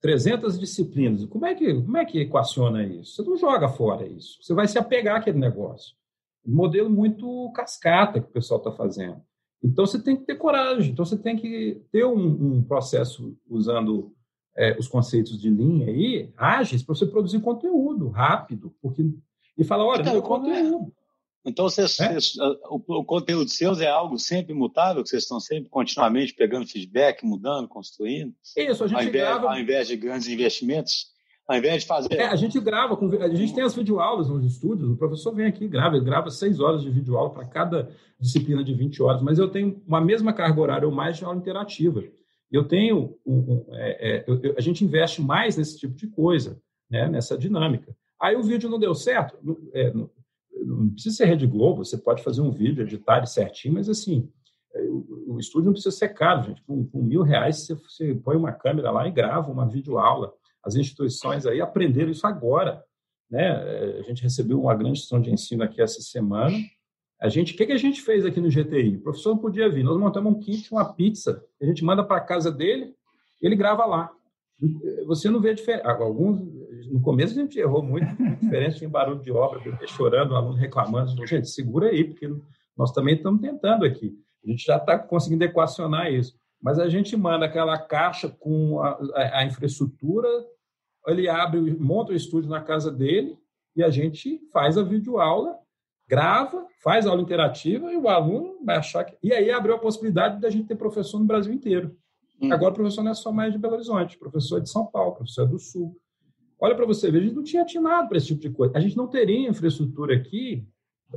[0.00, 1.24] 300 disciplinas.
[1.26, 3.14] Como é, que, como é que equaciona isso?
[3.14, 4.42] Você não joga fora isso.
[4.42, 5.94] Você vai se apegar àquele negócio.
[6.46, 9.20] Um modelo muito cascata que o pessoal está fazendo.
[9.62, 14.12] Então você tem que ter coragem, então você tem que ter um, um processo usando
[14.56, 19.04] é, os conceitos de linha aí, ágeis, para você produzir conteúdo rápido, porque
[19.58, 20.92] e falar, olha, então, meu conteúdo.
[21.44, 22.08] Então, vocês, é.
[22.08, 22.36] vocês,
[22.68, 27.24] o, o, conteúdo seus é algo sempre mutável, que vocês estão sempre continuamente pegando feedback,
[27.24, 28.34] mudando, construindo?
[28.56, 29.48] Isso, a gente ao invés, grava...
[29.48, 31.15] Ao invés de grandes investimentos?
[31.48, 32.14] Ao invés de fazer...
[32.14, 35.64] É, a gente grava, a gente tem as videoaulas nos estúdios, o professor vem aqui
[35.64, 39.38] e grava, ele grava seis horas de videoaula para cada disciplina de 20 horas, mas
[39.38, 42.02] eu tenho uma mesma carga horária ou mais de aula interativa.
[42.50, 43.16] Eu tenho...
[43.24, 47.38] Um, um, é, é, eu, a gente investe mais nesse tipo de coisa, né, nessa
[47.38, 47.96] dinâmica.
[48.20, 49.36] Aí o vídeo não deu certo,
[49.72, 49.92] é,
[50.66, 54.28] não precisa ser Rede Globo, você pode fazer um vídeo, editar ele certinho, mas assim,
[54.74, 56.62] é, o, o estúdio não precisa ser caro, gente.
[56.62, 60.32] Com, com mil reais, você, você, põe uma câmera lá e grava uma videoaula.
[60.66, 62.82] As instituições aí aprenderam isso agora.
[63.30, 63.46] Né?
[63.46, 66.56] É, a gente recebeu uma grande instituição de ensino aqui essa semana.
[67.20, 68.96] A gente, o que, que a gente fez aqui no GTI?
[68.96, 69.84] O professor não podia vir.
[69.84, 72.94] Nós montamos um kit, uma pizza, a gente manda para casa dele,
[73.40, 74.10] ele grava lá.
[75.06, 75.88] Você não vê diferença.
[75.88, 76.40] Alguns
[76.90, 78.06] no começo a gente errou muito,
[78.40, 81.26] diferente, tinha barulho de obra, chorando, o aluno reclamando.
[81.26, 82.28] Gente, segura aí, porque
[82.76, 84.14] nós também estamos tentando aqui.
[84.44, 86.38] A gente já está conseguindo equacionar isso.
[86.62, 90.28] Mas a gente manda aquela caixa com a, a, a infraestrutura,
[91.06, 93.38] ele abre, monta o estúdio na casa dele
[93.74, 95.56] e a gente faz a videoaula,
[96.08, 99.16] grava, faz a aula interativa e o aluno vai achar que.
[99.22, 101.96] E aí abriu a possibilidade da gente ter professor no Brasil inteiro.
[102.40, 102.52] Hum.
[102.52, 105.14] Agora o professor não é só mais de Belo Horizonte, professor é de São Paulo,
[105.14, 105.96] professor é do Sul.
[106.58, 108.76] Olha para você ver, a gente não tinha atinado para esse tipo de coisa.
[108.76, 110.66] A gente não teria infraestrutura aqui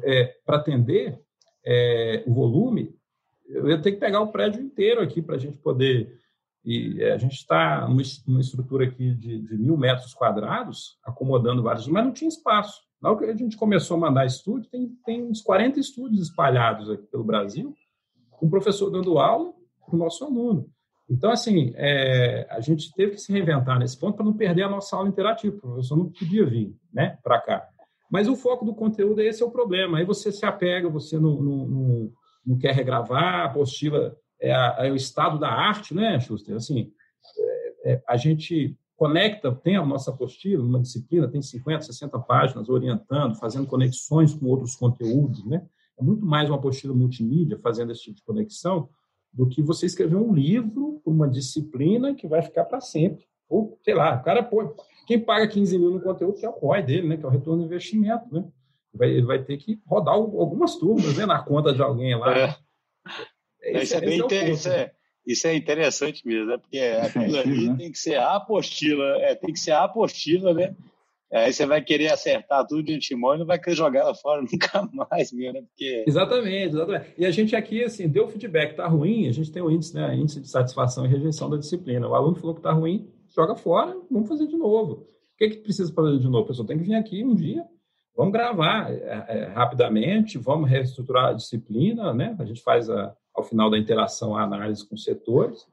[0.04, 1.20] é, para atender
[1.66, 2.94] é, o volume.
[3.48, 6.20] Eu ia ter que pegar o prédio inteiro aqui para a gente poder.
[6.64, 11.88] E é, a gente está numa estrutura aqui de, de, mil metros quadrados, acomodando vários,
[11.88, 12.82] mas não tinha espaço.
[13.02, 16.90] Na hora que a gente começou a mandar estúdio, tem, tem uns 40 estúdios espalhados
[16.90, 17.74] aqui pelo Brasil,
[18.32, 19.54] com o professor dando aula
[19.86, 20.70] para o nosso aluno.
[21.10, 24.70] Então, assim, é, a gente teve que se reinventar nesse ponto para não perder a
[24.70, 25.56] nossa aula interativa.
[25.56, 27.68] O professor não podia vir né, para cá.
[28.12, 29.98] Mas o foco do conteúdo, esse é o problema.
[29.98, 32.12] Aí você se apega, você não, não, não,
[32.46, 36.56] não quer regravar, a apostila é, a, é, o estado da arte, né, Schuster?
[36.56, 36.92] Assim,
[37.38, 42.68] é, é, a gente conecta, tem a nossa apostila, uma disciplina, tem 50, 60 páginas
[42.70, 45.66] orientando, fazendo conexões com outros conteúdos, né?
[45.98, 48.90] É muito mais uma apostila multimídia fazendo esse tipo de conexão
[49.32, 53.26] do que você escrever um livro, uma disciplina que vai ficar para sempre.
[53.48, 54.70] Ou, sei lá, o cara põe.
[55.08, 57.18] Quem paga 15 mil no conteúdo, que é o ROI dele, né?
[57.18, 58.46] Que é o retorno do investimento, né?
[58.94, 62.38] Vai, ele vai ter que rodar algumas turmas né, na conta de alguém lá.
[62.38, 62.56] É.
[63.78, 64.92] É, isso, é bem é isso, é,
[65.26, 66.58] isso é interessante mesmo, né?
[66.58, 67.76] Porque aquilo ali né?
[67.78, 70.76] tem que ser a apostila, é, tem que ser a apostila, né?
[71.32, 74.42] Aí você vai querer acertar tudo de antemão e não vai querer jogar ela fora
[74.52, 75.62] nunca mais, meu, né?
[75.62, 76.04] Porque...
[76.08, 77.14] Exatamente, exatamente.
[77.18, 80.16] E a gente aqui, assim, deu feedback, tá ruim, a gente tem o índice, né?
[80.16, 82.08] Índice de satisfação e rejeição da disciplina.
[82.08, 84.94] O aluno falou que tá ruim, joga fora, vamos fazer de novo.
[84.94, 86.46] O que, é que precisa fazer de novo?
[86.46, 87.64] A pessoa tem que vir aqui um dia,
[88.18, 92.36] vamos gravar é, é, rapidamente, vamos reestruturar a disciplina, né?
[92.40, 95.68] A gente faz, a, ao final da interação, a análise com setores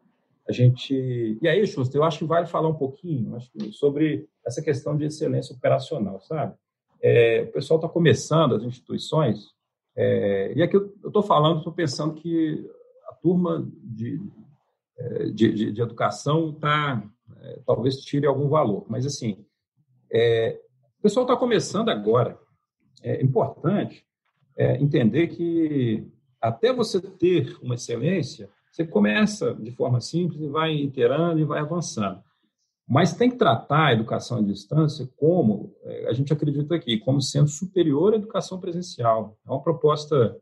[0.49, 1.39] a gente.
[1.43, 3.39] E aí, Schuster, eu acho que vale falar um pouquinho
[3.73, 6.55] sobre essa questão de excelência operacional, sabe?
[7.03, 9.51] É, o pessoal está começando, as instituições,
[9.95, 12.69] é, e aqui eu estou falando, estou pensando que
[13.09, 14.21] a turma de,
[14.97, 17.03] é, de, de, de educação tá,
[17.43, 19.45] é, talvez tire algum valor, mas assim,
[20.13, 20.61] é,
[20.99, 22.39] o pessoal está começando agora.
[23.03, 24.07] É importante
[24.57, 26.07] é, entender que
[26.49, 31.61] até você ter uma excelência, você começa de forma simples e vai iterando e vai
[31.61, 32.23] avançando.
[32.89, 37.21] Mas tem que tratar a educação à distância como, é, a gente acredita aqui, como
[37.21, 39.37] sendo superior à educação presencial.
[39.45, 40.37] É uma proposta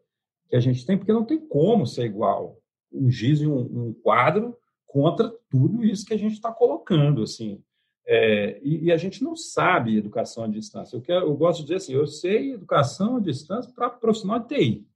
[0.48, 2.58] que a gente tem, porque não tem como ser igual
[2.92, 7.62] um giz e um, um quadro contra tudo isso que a gente está colocando, assim.
[8.06, 10.94] É, e, e, a gente não sabe educação à distância.
[10.94, 14.48] Eu, quero, eu gosto de dizer assim, eu sei educação à distância para profissional de
[14.48, 14.86] TI.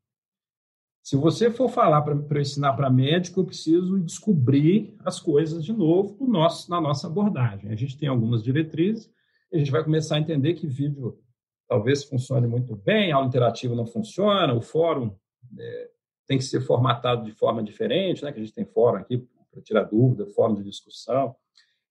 [1.02, 6.16] Se você for falar para ensinar para médico, eu preciso descobrir as coisas de novo
[6.20, 7.70] no nosso, na nossa abordagem.
[7.70, 9.10] A gente tem algumas diretrizes,
[9.52, 11.18] a gente vai começar a entender que vídeo
[11.66, 15.14] talvez funcione muito bem, aula interativa não funciona, o fórum
[15.58, 15.90] é,
[16.26, 18.32] tem que ser formatado de forma diferente, né?
[18.32, 21.34] que a gente tem fórum aqui para tirar dúvida, fórum de discussão.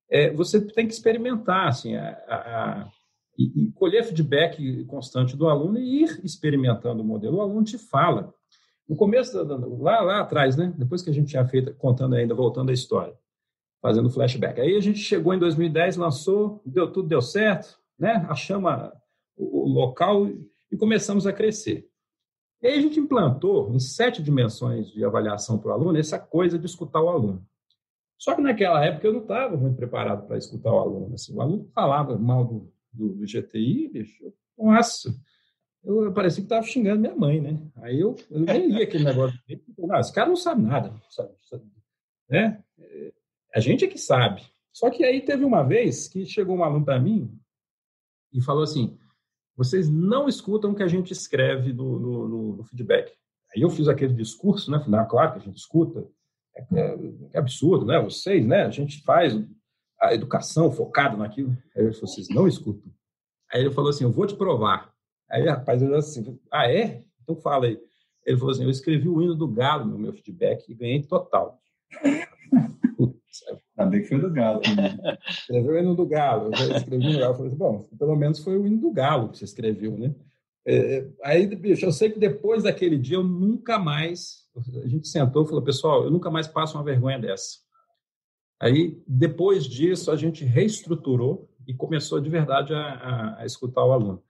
[0.10, 2.92] É, você tem que experimentar assim, a, a, a
[3.38, 7.38] e, e colher feedback constante do aluno e ir experimentando o modelo.
[7.38, 8.34] O aluno te fala
[8.88, 9.38] no começo,
[9.82, 10.74] lá, lá atrás, né?
[10.78, 13.18] Depois que a gente tinha feito, contando ainda, voltando a história,
[13.82, 14.62] fazendo flashback.
[14.62, 18.26] Aí a gente chegou em 2010, lançou, deu tudo deu certo, né?
[18.30, 18.72] Achamos
[19.36, 20.28] o, o local
[20.72, 21.90] e começamos a crescer.
[22.62, 26.58] E aí a gente implantou em sete dimensões de avaliação para o aluno essa coisa
[26.58, 27.46] de escutar o aluno.
[28.18, 31.14] Só que naquela época eu não estava muito preparado para escutar o aluno.
[31.14, 35.14] Assim, o aluno falava mal do, do, do GTI, bicho, nossa,
[35.88, 37.60] eu parecia que estava xingando minha mãe, né?
[37.78, 39.40] Aí eu, eu nem li aquele negócio.
[39.78, 41.64] Não, esse cara não sabe nada, sabe, sabe,
[42.30, 42.64] né?
[43.56, 44.42] A gente é que sabe.
[44.74, 47.36] Só que aí teve uma vez que chegou um aluno para mim
[48.34, 48.98] e falou assim:
[49.56, 53.12] vocês não escutam o que a gente escreve no, no, no feedback.
[53.56, 54.80] Aí eu fiz aquele discurso, né?
[54.80, 56.08] Falei, ah, claro que a gente escuta.
[56.56, 56.98] É, é,
[57.34, 58.00] é, absurdo, né?
[58.00, 58.64] Vocês, né?
[58.64, 59.34] A gente faz
[60.00, 61.58] a educação focada naquilo.
[61.76, 62.92] Aí ele falou, vocês não escutam.
[63.52, 64.94] Aí ele falou assim, eu vou te provar.
[65.30, 67.04] Aí, rapaz, eu assim, ah, é?
[67.22, 67.80] Então fala aí.
[68.26, 71.62] Ele falou assim, eu escrevi o hino do Galo no meu feedback e ganhei total.
[73.78, 74.62] Ainda que foi do Galo.
[75.30, 76.52] escreveu o hino do Galo.
[76.54, 77.36] Eu escrevi no Galo.
[77.36, 80.14] falei assim, bom, pelo menos foi o hino do Galo que você escreveu, né?
[80.66, 84.46] É, é, aí, bicho, eu sei que depois daquele dia eu nunca mais.
[84.84, 87.60] A gente sentou e falou, pessoal, eu nunca mais passo uma vergonha dessa.
[88.60, 93.94] Aí, depois disso, a gente reestruturou e começou de verdade a, a, a escutar o
[93.94, 94.22] aluno.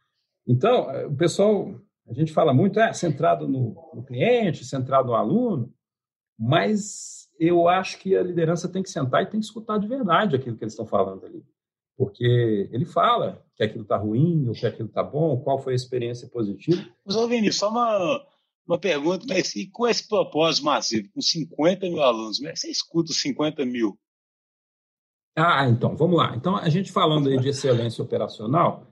[0.47, 1.75] Então, o pessoal,
[2.07, 5.73] a gente fala muito, é centrado no, no cliente, centrado no aluno,
[6.39, 10.36] mas eu acho que a liderança tem que sentar e tem que escutar de verdade
[10.36, 11.43] aquilo que eles estão falando ali.
[11.97, 15.75] Porque ele fala que aquilo está ruim ou que aquilo está bom, qual foi a
[15.75, 16.81] experiência positiva.
[17.03, 18.25] Mas, Vinícius, só uma,
[18.67, 22.60] uma pergunta, mas e com esse propósito massivo, com 50 mil alunos, como é que
[22.60, 23.99] você escuta os 50 mil?
[25.36, 26.36] Ah, então, vamos lá.
[26.36, 28.88] Então, a gente falando aí de excelência operacional,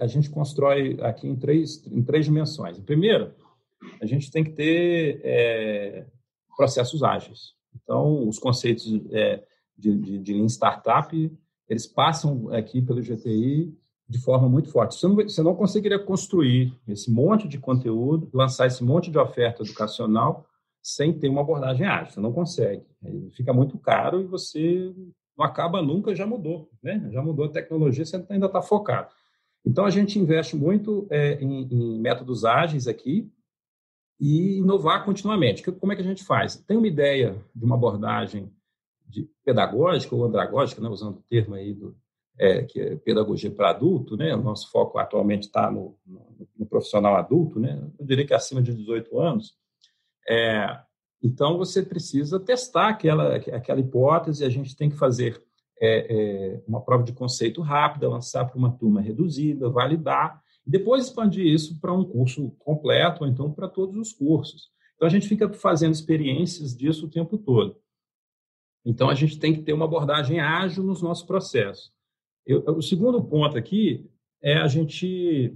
[0.00, 2.78] a gente constrói aqui em três, em três dimensões.
[2.78, 3.32] Primeiro,
[4.00, 6.06] a gente tem que ter é,
[6.56, 7.54] processos ágeis.
[7.82, 9.42] Então, os conceitos é,
[9.76, 13.76] de, de, de Startup, eles passam aqui pelo GTI
[14.08, 14.94] de forma muito forte.
[14.94, 19.62] Você não, você não conseguiria construir esse monte de conteúdo, lançar esse monte de oferta
[19.62, 20.46] educacional
[20.82, 22.14] sem ter uma abordagem ágil.
[22.14, 22.84] Você não consegue.
[23.32, 24.94] Fica muito caro e você
[25.36, 26.70] não acaba nunca, já mudou.
[26.82, 27.06] Né?
[27.12, 29.10] Já mudou a tecnologia, você ainda está focado.
[29.64, 33.30] Então, a gente investe muito é, em, em, métodos ágeis aqui
[34.18, 35.62] e inovar continuamente.
[35.72, 36.56] Como é que a gente faz?
[36.56, 38.52] Tem uma ideia de uma abordagem
[39.06, 41.96] de pedagógica ou andragógica, né, usando o termo aí do,
[42.38, 44.34] é, que é pedagogia para adulto, né?
[44.34, 47.82] O nosso foco atualmente está no, no, no, profissional adulto, né?
[47.98, 49.54] Eu diria que acima de 18 anos.
[50.28, 50.78] É,
[51.22, 54.44] então você precisa testar aquela aquela hipótese.
[54.44, 55.42] A gente tem que fazer
[55.80, 61.04] é, é uma prova de conceito rápida, lançar para uma turma reduzida, validar e depois
[61.04, 64.70] expandir isso para um curso completo ou então para todos os cursos.
[64.96, 67.76] Então a gente fica fazendo experiências disso o tempo todo.
[68.84, 71.92] Então, a gente tem que ter uma abordagem ágil nos nossos processos.
[72.46, 74.08] Eu, o segundo ponto aqui
[74.42, 75.54] é a gente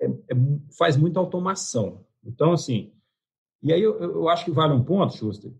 [0.00, 0.34] é, é,
[0.78, 2.06] faz muita automação.
[2.24, 2.90] Então, assim,
[3.62, 5.52] e aí eu, eu acho que vale um ponto, Schuster,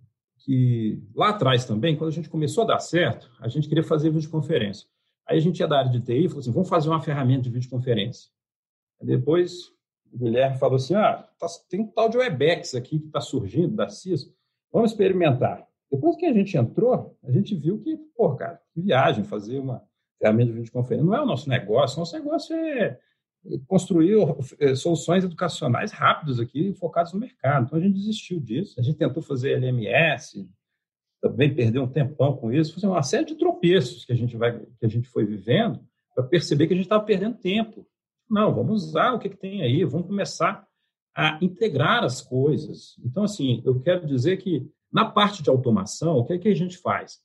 [0.44, 4.10] que lá atrás também, quando a gente começou a dar certo, a gente queria fazer
[4.10, 4.86] videoconferência.
[5.26, 7.42] Aí a gente ia da área de TI e falou assim, vamos fazer uma ferramenta
[7.42, 8.30] de videoconferência.
[9.00, 9.72] Depois
[10.12, 13.74] o Guilherme falou assim, ah, tá, tem um tal de Webex aqui que está surgindo
[13.74, 14.30] da CIS,
[14.72, 15.66] vamos experimentar.
[15.90, 19.82] Depois que a gente entrou, a gente viu que, pô, cara, que viagem fazer uma
[20.18, 21.06] ferramenta de videoconferência.
[21.06, 22.98] Não é o nosso negócio, nosso negócio é
[23.66, 24.16] construir
[24.58, 27.66] é, soluções educacionais rápidas aqui, focadas no mercado.
[27.66, 28.78] Então a gente desistiu disso.
[28.78, 30.48] A gente tentou fazer LMS,
[31.20, 32.78] também perdeu um tempão com isso.
[32.78, 35.80] Foi uma série de tropeços que a gente, vai, que a gente foi vivendo
[36.14, 37.86] para perceber que a gente estava perdendo tempo.
[38.28, 40.66] Não, vamos usar o que, que tem aí, vamos começar
[41.14, 42.96] a integrar as coisas.
[43.04, 46.54] Então, assim, eu quero dizer que na parte de automação, o que, é que a
[46.54, 47.20] gente faz?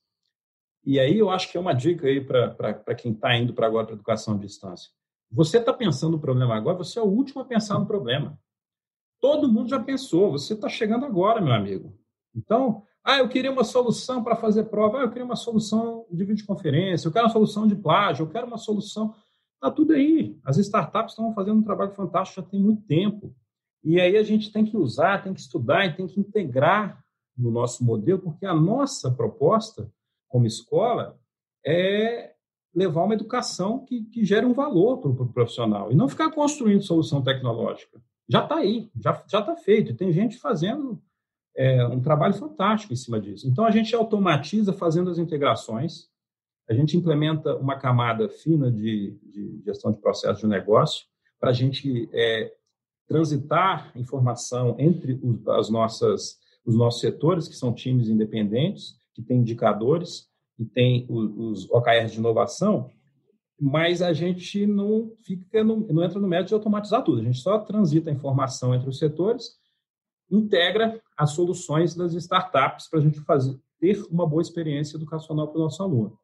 [0.86, 3.86] E aí eu acho que é uma dica aí para quem está indo para agora
[3.86, 4.89] para educação à distância.
[5.31, 8.39] Você está pensando no problema agora, você é o último a pensar no problema.
[9.19, 11.97] Todo mundo já pensou, você está chegando agora, meu amigo.
[12.35, 16.23] Então, ah, eu queria uma solução para fazer prova, ah, eu queria uma solução de
[16.23, 19.15] videoconferência, eu quero uma solução de plágio, eu quero uma solução.
[19.55, 20.37] Está tudo aí.
[20.43, 23.35] As startups estão fazendo um trabalho fantástico já tem muito tempo.
[23.83, 27.03] E aí a gente tem que usar, tem que estudar e tem que integrar
[27.35, 29.91] no nosso modelo, porque a nossa proposta
[30.27, 31.19] como escola
[31.65, 32.33] é
[32.77, 36.29] levar uma educação que, que gere um valor para o pro profissional e não ficar
[36.29, 37.99] construindo solução tecnológica.
[38.29, 39.95] Já está aí, já está feito.
[39.95, 41.01] Tem gente fazendo
[41.55, 43.47] é, um trabalho fantástico em cima disso.
[43.47, 46.07] Então, a gente automatiza fazendo as integrações,
[46.69, 51.07] a gente implementa uma camada fina de, de gestão de processos de negócio
[51.39, 52.53] para a gente é,
[53.07, 59.39] transitar informação entre os, as nossas os nossos setores, que são times independentes, que têm
[59.39, 60.28] indicadores
[60.58, 62.89] e tem os, OKRs de inovação,
[63.60, 67.22] mas a gente não fica no, não entra no método de automatizar tudo.
[67.22, 69.58] A gente só transita a informação entre os setores,
[70.30, 75.60] integra as soluções das startups para a gente fazer ter uma boa experiência educacional para
[75.60, 76.18] o nosso aluno.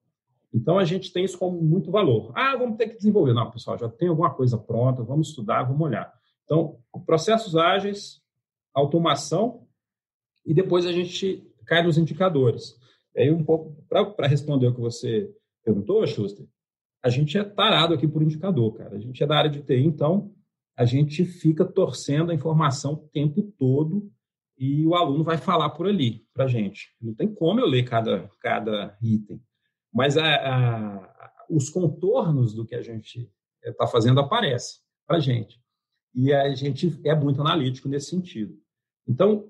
[0.53, 2.31] Então a gente tem isso como muito valor.
[2.35, 3.33] Ah, vamos ter que desenvolver.
[3.33, 6.13] Não, pessoal, já tem alguma coisa pronta, vamos estudar, vamos olhar.
[6.43, 8.21] Então, processos ágeis,
[8.73, 9.65] automação,
[10.45, 12.75] e depois a gente cai nos indicadores.
[13.15, 15.29] Aí, um pouco, para responder o que você
[15.63, 16.45] perguntou, Schuster,
[17.03, 18.95] a gente é tarado aqui por indicador, cara.
[18.95, 20.33] A gente é da área de TI, então
[20.75, 24.09] a gente fica torcendo a informação o tempo todo
[24.57, 26.95] e o aluno vai falar por ali para gente.
[27.01, 29.41] Não tem como eu ler cada, cada item.
[29.93, 33.29] Mas a, a, os contornos do que a gente
[33.63, 35.61] está fazendo aparecem para gente.
[36.15, 38.55] E a gente é muito analítico nesse sentido.
[39.07, 39.49] Então,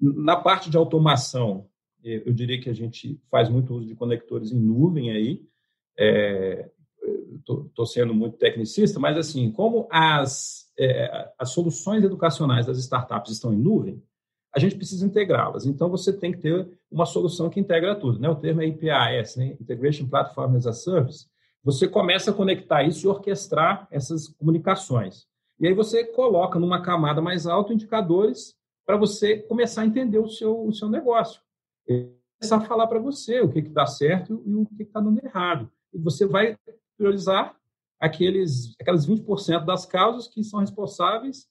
[0.00, 1.68] na parte de automação,
[2.04, 5.42] eu diria que a gente faz muito uso de conectores em nuvem aí.
[7.38, 13.32] Estou é, sendo muito tecnicista, mas assim, como as, é, as soluções educacionais das startups
[13.32, 14.02] estão em nuvem,
[14.54, 15.66] a gente precisa integrá-las.
[15.66, 18.20] Então, você tem que ter uma solução que integra tudo.
[18.20, 18.28] Né?
[18.28, 19.56] O termo é IPAS, né?
[19.60, 21.26] Integration Platform as a Service.
[21.64, 25.26] Você começa a conectar isso e orquestrar essas comunicações.
[25.58, 28.54] E aí você coloca numa camada mais alta indicadores
[28.86, 31.40] para você começar a entender o seu, o seu negócio.
[31.88, 35.00] E começar a falar para você o que, que dá certo e o que está
[35.00, 35.70] dando errado.
[35.92, 36.56] E você vai
[36.96, 37.56] priorizar
[38.00, 41.46] aqueles, aquelas 20% das causas que são responsáveis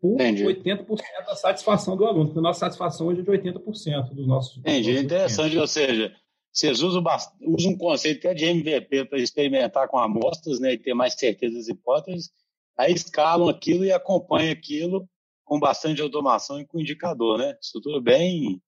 [0.00, 0.44] por Entendi.
[0.44, 0.86] 80%
[1.26, 4.58] da satisfação do aluno, porque a nossa satisfação hoje é de 80% dos nossos.
[4.58, 6.12] Entendi, nossos interessante, ou seja,
[6.52, 7.02] vocês usam,
[7.40, 11.14] usam um conceito que é de MVP para experimentar com amostras né, e ter mais
[11.14, 12.30] certeza das hipóteses,
[12.76, 15.08] aí escalam aquilo e acompanham aquilo
[15.44, 17.56] com bastante automação e com indicador, né?
[17.60, 18.60] Isso tudo bem,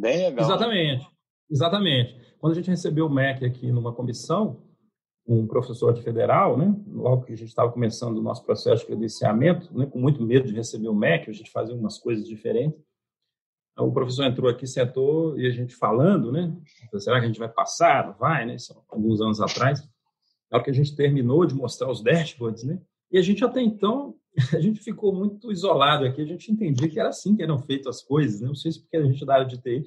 [0.00, 0.46] bem legal.
[0.46, 1.10] Exatamente, né?
[1.50, 2.34] exatamente.
[2.38, 4.62] Quando a gente recebeu o MEC aqui numa comissão,
[5.26, 6.74] um professor de federal, né?
[6.86, 9.84] Logo que a gente estava começando o nosso processo de credenciamento, né?
[9.84, 12.80] com muito medo de receber o MEC, a gente fazia umas coisas diferentes.
[13.76, 16.52] O professor entrou aqui, sentou e a gente falando, né?
[16.98, 18.10] Será que a gente vai passar?
[18.18, 18.58] Vai, né?
[18.58, 19.80] São alguns anos atrás.
[20.50, 22.80] Na hora que a gente terminou de mostrar os dashboards, né?
[23.12, 24.16] E a gente até então,
[24.56, 27.96] a gente ficou muito isolado aqui, a gente entendia que era assim que eram feitas
[27.96, 28.48] as coisas, né?
[28.48, 29.84] Não sei se porque a gente é da área de TI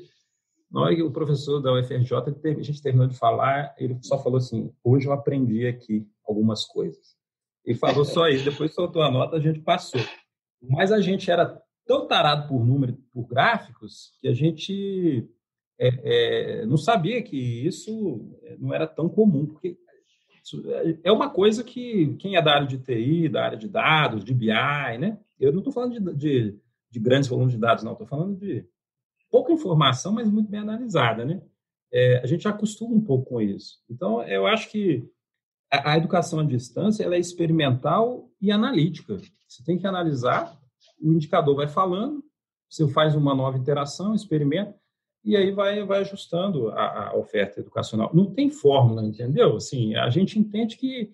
[0.72, 2.14] na hora que o professor da UFRJ,
[2.58, 7.16] a gente terminou de falar, ele só falou assim: hoje eu aprendi aqui algumas coisas.
[7.66, 10.02] E falou só isso, depois soltou a nota, a gente passou.
[10.62, 15.30] Mas a gente era tão tarado por números, por gráficos, que a gente
[15.78, 18.26] é, é, não sabia que isso
[18.58, 19.78] não era tão comum, porque
[21.04, 24.34] é uma coisa que quem é da área de TI, da área de dados, de
[24.34, 24.48] BI,
[25.00, 25.20] né?
[25.40, 28.66] Eu não estou falando de, de, de, grandes volumes de dados, não, estou falando de
[29.30, 31.42] pouca informação, mas muito bem analisada, né?
[31.94, 33.80] É, a gente acostuma um pouco com isso.
[33.90, 35.08] Então, eu acho que
[35.72, 39.18] a, a, educação à distância ela é experimental e analítica.
[39.48, 40.58] Você tem que analisar,
[41.02, 42.24] o indicador vai falando,
[42.70, 44.76] você faz uma nova interação, experimenta,
[45.24, 48.10] e aí vai, vai ajustando a, a oferta educacional.
[48.14, 49.56] Não tem fórmula, entendeu?
[49.56, 51.14] Assim, a gente entende que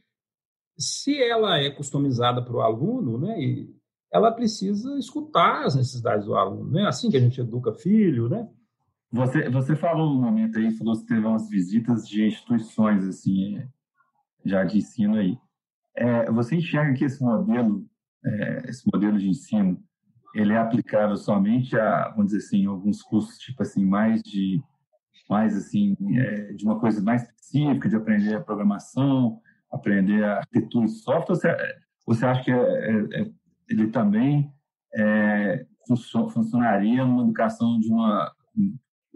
[0.78, 3.76] se ela é customizada para o aluno, né, e
[4.12, 6.88] ela precisa escutar as necessidades do aluno, né?
[6.88, 8.48] Assim que a gente educa filho, né?
[9.12, 13.68] Você, você falou no momento aí, falou que teve umas visitas de instituições, assim, é,
[14.46, 15.38] já de ensino aí.
[15.96, 17.86] É, você enxerga que esse modelo,
[18.24, 19.82] é, esse modelo de ensino,
[20.38, 24.62] ele é aplicável somente a, vamos dizer assim, alguns cursos, tipo assim, mais de,
[25.28, 30.86] mais assim, é, de uma coisa mais específica, de aprender a programação, aprender a arquitetura
[30.86, 31.58] e software, você,
[32.06, 33.32] você acha que é, é, é
[33.68, 34.54] ele também
[34.96, 35.66] é,
[36.32, 38.32] funcionaria numa educação de uma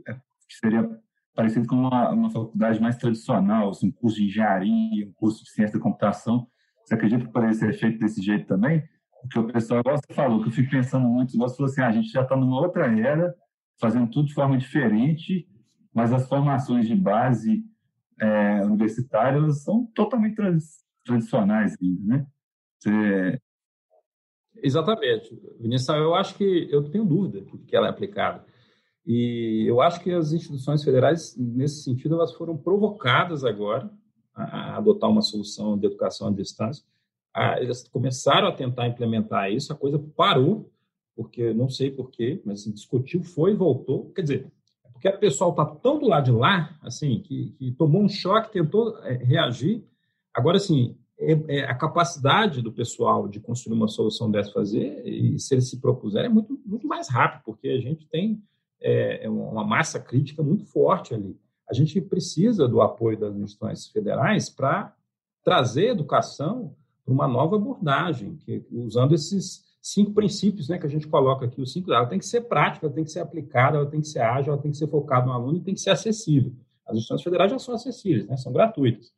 [0.08, 0.90] é, que seria
[1.36, 5.52] parecido com uma, uma faculdade mais tradicional, assim, um curso de engenharia, um curso de
[5.52, 6.48] ciência da computação.
[6.84, 8.84] Você acredita que poderia ser feito desse jeito também?
[9.22, 11.88] Porque o pessoal, igual você falou, que eu fico pensando muito, você falou assim, ah,
[11.88, 13.34] a gente já está numa outra era,
[13.80, 15.48] fazendo tudo de forma diferente,
[15.94, 17.64] mas as formações de base
[18.20, 20.36] é, universitárias são totalmente
[21.04, 22.28] tradicionais ainda, né?
[22.80, 23.40] Você,
[24.58, 25.36] Exatamente.
[25.60, 28.46] Vinícius, eu acho que eu tenho dúvida que ela é aplicada.
[29.06, 33.90] E eu acho que as instituições federais, nesse sentido, elas foram provocadas agora
[34.34, 36.84] a adotar uma solução de educação à distância.
[37.60, 40.70] Eles começaram a tentar implementar isso, a coisa parou,
[41.16, 44.12] porque não sei porquê, mas assim, discutiu, foi e voltou.
[44.12, 44.52] Quer dizer,
[44.84, 48.10] é porque o pessoal está tão do lado de lá, assim, que, que tomou um
[48.10, 49.84] choque, tentou é, reagir.
[50.34, 55.40] Agora, assim, é, é, a capacidade do pessoal de construir uma solução dessa fazer, e
[55.40, 58.42] se eles se propuserem, é muito, muito mais rápido, porque a gente tem
[58.82, 61.40] é, é uma massa crítica muito forte ali.
[61.70, 64.94] A gente precisa do apoio das instituições federais para
[65.44, 71.08] trazer educação para uma nova abordagem, que, usando esses cinco princípios né, que a gente
[71.08, 71.62] coloca aqui.
[71.62, 74.08] Os cinco, ela tem que ser prática, ela tem que ser aplicada, ela tem que
[74.08, 76.54] ser ágil, ela tem que ser focada no aluno e tem que ser acessível.
[76.86, 79.12] As instituições federais já são acessíveis, né, são gratuitas.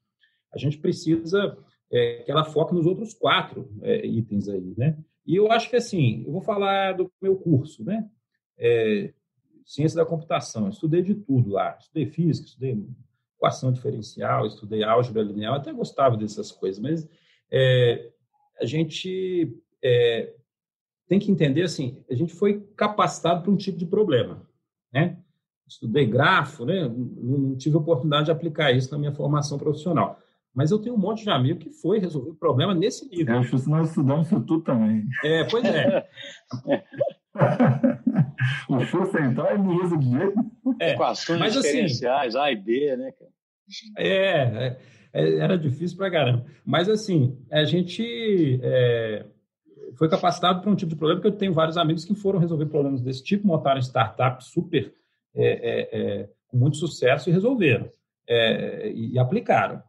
[0.54, 1.58] A gente precisa
[1.92, 4.98] é, que ela foque nos outros quatro é, itens aí, né?
[5.26, 8.10] E eu acho que, assim, eu vou falar do meu curso, né?
[8.58, 9.14] É,
[9.66, 10.68] ciência da computação.
[10.70, 11.78] estudei de tudo lá.
[11.80, 12.86] Estudei física, estudei
[13.38, 15.56] equação diferencial, estudei álgebra linear.
[15.56, 17.10] até gostava dessas coisas, mas
[17.54, 18.10] é,
[18.60, 20.34] a gente é,
[21.08, 24.42] tem que entender, assim, a gente foi capacitado para um tipo de problema,
[24.92, 25.20] né?
[25.68, 26.90] Estudei grafo, né?
[26.90, 30.20] Não tive oportunidade de aplicar isso na minha formação profissional.
[30.54, 33.36] Mas eu tenho um monte de amigo que foi resolver o problema nesse nível.
[33.36, 35.06] Eu acho que nós estudamos isso tudo também.
[35.24, 36.10] É, pois é.
[38.70, 40.40] o fio central é mesmo de jeito.
[40.80, 43.32] É, Equações mas, assim, diferenciais, assim, A e B, né, cara?
[43.98, 44.80] É, é,
[45.14, 46.46] era difícil pra caramba.
[46.66, 49.26] Mas, assim, a gente é,
[49.96, 52.66] foi capacitado para um tipo de problema, que eu tenho vários amigos que foram resolver
[52.66, 54.94] problemas desse tipo, montaram startups super
[55.36, 57.90] é, é, é com muito sucesso e resolveram.
[58.28, 59.84] É, e aplicaram.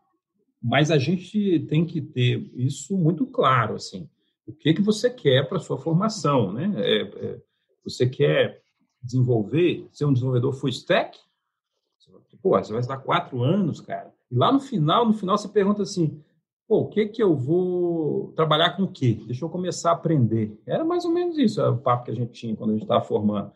[0.60, 4.08] Mas a gente tem que ter isso muito claro, assim.
[4.46, 6.72] O que que você quer para sua formação, né?
[6.76, 7.40] É, é,
[7.84, 8.62] você quer
[9.02, 11.18] desenvolver, ser um desenvolvedor full stack?
[12.42, 14.13] Pô, você vai estar quatro anos, cara.
[14.30, 16.22] E lá no final, no final você pergunta assim,
[16.66, 19.20] pô, o que que eu vou trabalhar com o quê?
[19.26, 20.58] Deixa eu começar a aprender.
[20.66, 23.04] Era mais ou menos isso, o papo que a gente tinha quando a gente estava
[23.04, 23.52] formando.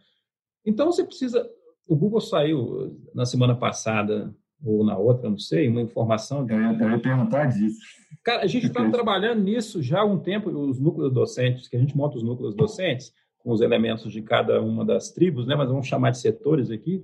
[0.65, 1.49] Então você precisa.
[1.87, 6.45] O Google saiu na semana passada ou na outra, não sei, uma informação.
[6.45, 6.53] De...
[6.53, 7.79] Eu, ia, eu ia perguntar disso.
[8.23, 11.81] Cara, a gente está trabalhando nisso já há um tempo, os núcleos docentes, que a
[11.81, 15.55] gente monta os núcleos docentes, com os elementos de cada uma das tribos, né?
[15.55, 17.03] mas vamos chamar de setores aqui,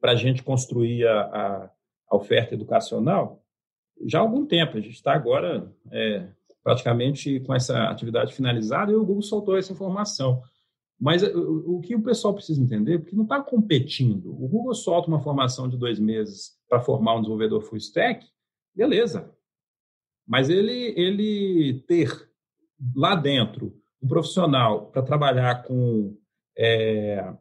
[0.00, 1.70] para a gente construir a, a,
[2.10, 3.42] a, oferta educacional,
[4.06, 4.76] já há algum tempo.
[4.76, 6.28] A gente está agora é,
[6.62, 10.42] praticamente com essa atividade finalizada e o Google soltou essa informação.
[10.98, 14.30] Mas eh, o, que o pessoal precisa entender, porque não está competindo.
[14.30, 18.26] O Google solta uma formação de dois meses para formar um desenvolvedor full stack,
[18.74, 19.30] beleza.
[20.26, 22.10] Mas ele, ele ter
[22.94, 26.16] lá dentro um profissional para trabalhar com
[26.56, 27.34] é,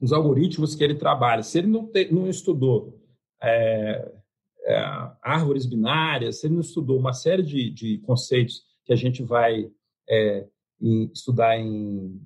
[0.00, 3.00] os algoritmos que ele trabalha, se ele não, te, não estudou
[3.44, 4.12] é,
[4.66, 4.78] é,
[5.22, 9.70] árvores binárias, se ele não estudou uma série de, de conceitos que a gente vai
[10.08, 10.46] é,
[10.80, 12.20] em, estudar em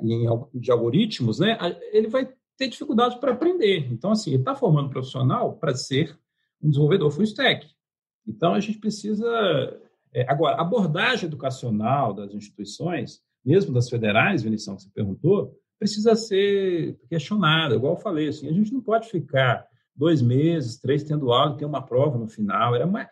[0.00, 1.58] em, de algoritmos, né,
[1.92, 3.86] ele vai ter dificuldade para aprender.
[3.90, 6.18] Então, assim, ele está formando profissional para ser
[6.60, 7.66] um desenvolvedor full stack.
[8.26, 9.26] Então, a gente precisa.
[10.12, 16.14] É, agora, a abordagem educacional das instituições, mesmo das federais, Vinição, que você perguntou, precisa
[16.16, 17.76] ser questionada.
[17.76, 19.66] Igual eu falei, assim, a gente não pode ficar
[19.98, 22.74] dois meses, três tendo aula ter uma prova no final.
[22.74, 23.06] Era uma,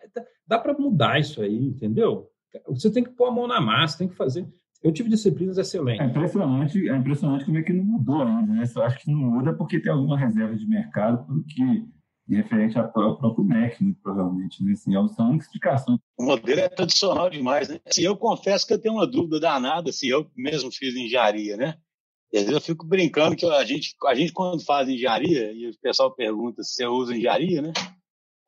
[0.47, 2.29] dá para mudar isso aí, entendeu?
[2.69, 4.47] Você tem que pôr a mão na massa, tem que fazer.
[4.81, 6.01] Eu tive disciplinas excelentes.
[6.01, 8.63] É impressionante, é impressionante como é que não mudou ainda, né?
[8.73, 11.85] Eu acho que não muda porque tem alguma reserva de mercado que
[12.29, 14.73] referente ao próprio MEC, muito provavelmente, né?
[14.73, 15.99] Assim, é são explicações.
[16.17, 17.79] O modelo é tradicional demais, né?
[17.85, 21.75] Assim, eu confesso que eu tenho uma dúvida danada, assim, eu mesmo fiz engenharia, né?
[22.31, 25.69] E às vezes eu fico brincando que a gente, a gente quando faz engenharia, e
[25.69, 27.71] o pessoal pergunta se eu uso engenharia, né?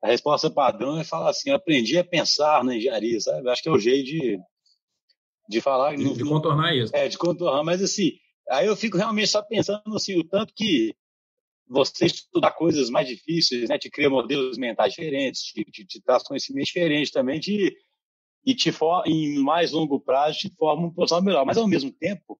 [0.02, 3.48] A resposta padrão é falar assim, eu aprendi a pensar na engenharia, sabe?
[3.48, 4.38] Acho que é o jeito de,
[5.48, 5.96] de falar.
[5.96, 6.94] De, de contornar isso.
[6.94, 8.12] É, de contornar, mas assim,
[8.50, 10.94] aí eu fico realmente só pensando assim, o tanto que
[11.68, 16.22] você estudar coisas mais difíceis, né, te cria modelos mentais diferentes, te, te, te traz
[16.22, 17.76] conhecimento diferente também, te,
[18.44, 21.46] e te for, em mais longo prazo te forma um profissional melhor.
[21.46, 22.38] Mas ao mesmo tempo,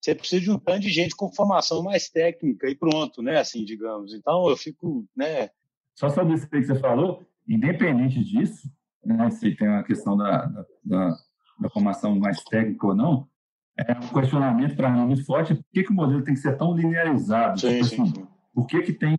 [0.00, 3.64] você precisa de um tanto de gente com formação mais técnica e pronto, né, assim,
[3.64, 4.14] digamos.
[4.14, 5.50] Então eu fico, né...
[5.94, 8.70] Só sobre isso que você falou, independente disso,
[9.04, 11.16] né, se tem a questão da, da, da
[11.58, 13.28] da formação mais técnica ou não,
[13.76, 15.54] é um questionamento para mim muito forte.
[15.54, 17.60] Por que, que o modelo tem que ser tão linearizado?
[17.60, 18.26] Sim, tipo sim, assim, sim.
[18.54, 19.18] Por que, que tem.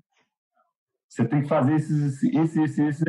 [1.08, 3.04] Você tem que fazer esses, esse, esse, esse,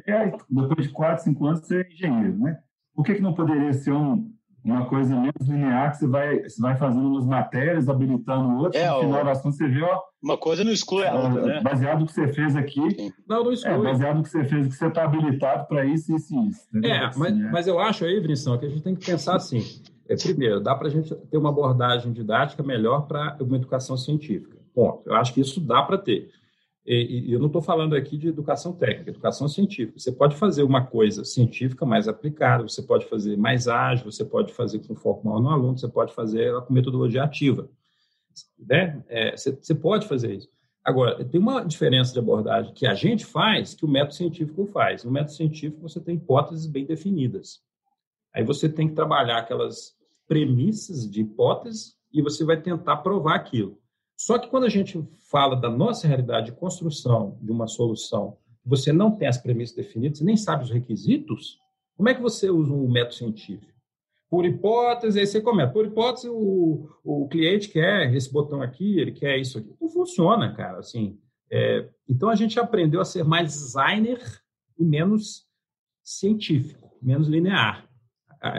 [0.48, 2.58] depois de quatro, cinco anos, você é engenheiro, né?
[2.94, 4.32] Por que, que não poderia ser um,
[4.64, 8.90] uma coisa menos linear que você vai, você vai fazendo umas matérias, habilitando outras, é,
[8.90, 10.00] no final das contas você vê, ó.
[10.22, 11.60] Uma coisa não exclui a outra, né?
[11.62, 13.12] Baseado no que você fez aqui.
[13.26, 13.74] Não, não exclui.
[13.74, 16.68] É, baseado no que você fez, que você está habilitado para isso, isso e isso.
[16.68, 16.90] Entendeu?
[16.90, 17.50] É, assim, mas, é.
[17.50, 19.62] mas eu acho aí, Vinição, que a gente tem que pensar assim.
[20.08, 24.58] É, primeiro, dá para a gente ter uma abordagem didática melhor para uma educação científica.
[24.74, 25.02] Ponto.
[25.06, 26.30] Eu acho que isso dá para ter.
[26.92, 29.96] E, eu não estou falando aqui de educação técnica, educação científica.
[29.96, 34.52] Você pode fazer uma coisa científica mais aplicada, você pode fazer mais ágil, você pode
[34.52, 37.68] fazer com foco maior no aluno, você pode fazer ela com metodologia ativa.
[38.58, 39.04] Né?
[39.08, 40.48] É, você, você pode fazer isso.
[40.84, 45.04] Agora, tem uma diferença de abordagem que a gente faz que o método científico faz.
[45.04, 47.60] No método científico, você tem hipóteses bem definidas.
[48.34, 49.94] Aí você tem que trabalhar aquelas
[50.26, 53.79] premissas de hipótese e você vai tentar provar aquilo.
[54.20, 58.92] Só que quando a gente fala da nossa realidade de construção de uma solução, você
[58.92, 61.58] não tem as premissas definidas, você nem sabe os requisitos,
[61.96, 63.70] como é que você usa um método científico?
[64.28, 65.72] por hipótese, aí você começa.
[65.72, 69.74] Por hipótese, o, o cliente quer esse botão aqui, ele quer isso aqui.
[69.80, 70.78] Não funciona, cara.
[70.78, 71.18] Assim,
[71.50, 74.20] é, então a gente aprendeu a ser mais designer
[74.78, 75.48] e menos
[76.00, 77.88] científico, menos linear.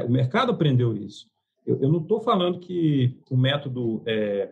[0.05, 1.25] O mercado aprendeu isso.
[1.65, 4.51] Eu, eu não estou falando que o método é,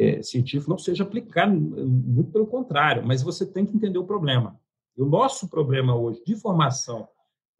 [0.00, 4.58] é, científico não seja aplicado, muito pelo contrário, mas você tem que entender o problema.
[4.96, 7.06] E o nosso problema hoje de formação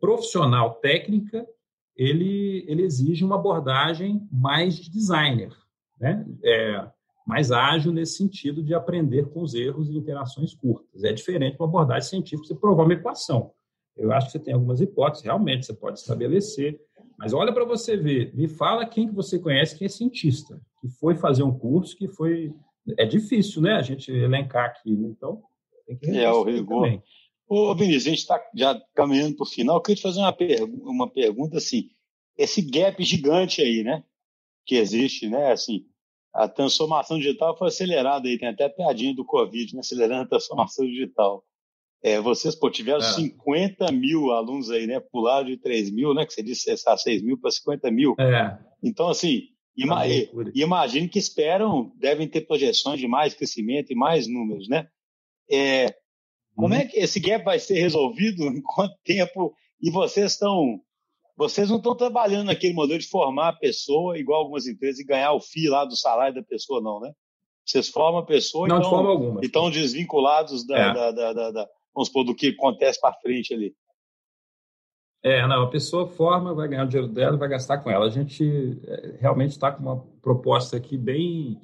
[0.01, 1.47] profissional técnica,
[1.95, 5.55] ele, ele exige uma abordagem mais de designer,
[6.01, 6.27] né?
[6.43, 6.89] É,
[7.27, 11.05] mais ágil nesse sentido de aprender com os erros e interações curtas.
[11.05, 13.53] É diferente de uma abordagem científica, você provar uma equação.
[13.95, 16.81] Eu acho que você tem algumas hipóteses, realmente, você pode estabelecer,
[17.19, 20.89] mas olha para você ver, me fala quem que você conhece que é cientista, que
[20.89, 22.53] foi fazer um curso, que foi...
[22.99, 25.09] É difícil, né, a gente elencar aqui, né?
[25.09, 25.43] então
[25.87, 26.19] tem que...
[26.19, 26.85] É, o rigor.
[26.85, 27.03] Também.
[27.51, 29.77] Ô, Vinícius, a gente está já caminhando para o final.
[29.77, 31.91] Eu queria te fazer uma, pergu uma pergunta assim.
[32.39, 34.05] Esse gap gigante aí, né?
[34.65, 35.51] Que existe, né?
[35.51, 35.85] Assim,
[36.33, 38.39] a transformação digital foi acelerada aí.
[38.39, 39.81] Tem até piadinha do Covid, né?
[39.81, 41.45] Acelerando a transformação digital.
[42.03, 43.13] É, vocês pô, tiveram é.
[43.15, 45.01] 50 mil alunos aí, né?
[45.01, 46.25] Pularam de 3 mil, né?
[46.25, 48.15] Que você disse cessar 6 mil para 50 mil.
[48.17, 48.59] É.
[48.81, 54.27] Então, assim, ima é imagine que esperam, devem ter projeções de mais crescimento e mais
[54.27, 54.89] números, né?
[55.51, 55.95] É,
[56.55, 56.89] como é uhum.
[56.89, 58.45] que esse gap vai ser resolvido?
[58.45, 59.55] Em quanto tempo?
[59.81, 60.81] E vocês estão.
[61.37, 65.33] Vocês não estão trabalhando naquele modelo de formar a pessoa, igual algumas empresas, e ganhar
[65.33, 67.13] o FII lá do salário da pessoa, não, né?
[67.65, 70.93] Vocês formam a pessoa não, e estão, estão desvinculados da, é.
[70.93, 73.75] da, da, da, vamos supor, do que acontece para frente ali.
[75.23, 78.07] É, não, a pessoa forma, vai ganhar o dinheiro dela vai gastar com ela.
[78.07, 81.61] A gente é, realmente está com uma proposta aqui bem,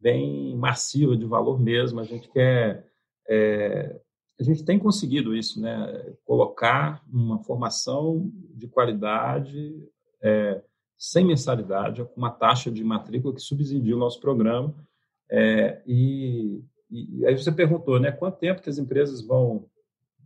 [0.00, 2.00] bem massiva de valor mesmo.
[2.00, 2.88] A gente quer
[3.28, 4.00] é,
[4.40, 6.14] a gente tem conseguido isso, né?
[6.24, 9.74] Colocar uma formação de qualidade
[10.22, 10.62] é,
[10.96, 14.74] sem mensalidade, com uma taxa de matrícula que subsidia o nosso programa.
[15.30, 18.12] É, e, e, aí você perguntou, né?
[18.12, 19.68] Quanto tempo que as empresas vão,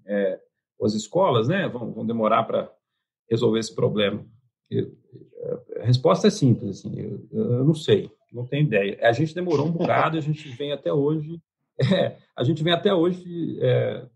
[0.04, 0.38] é,
[0.84, 1.68] as escolas, né?
[1.68, 2.72] Vão, vão demorar para
[3.30, 4.24] resolver esse problema?
[4.70, 4.92] Eu,
[5.80, 8.98] a resposta é simples, assim, eu, eu não sei, não tenho ideia.
[9.02, 11.40] A gente demorou um bocado, a gente vem até hoje
[11.80, 14.06] é, a gente vem até hoje é,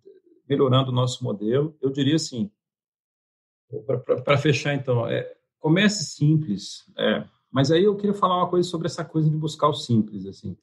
[0.49, 1.77] melhorando o nosso modelo.
[1.81, 2.51] Eu diria assim,
[4.25, 8.87] para fechar então, é, comece simples, é, mas aí eu queria falar uma coisa sobre
[8.87, 10.57] essa coisa de buscar o simples, assim.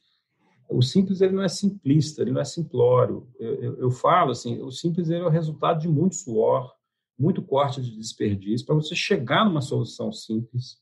[0.69, 3.27] O simples ele não é simplista, ele não é simplório.
[3.39, 6.73] Eu, eu, eu falo assim, o simples é o resultado de muito suor,
[7.17, 10.77] muito corte de desperdício para você chegar numa solução simples,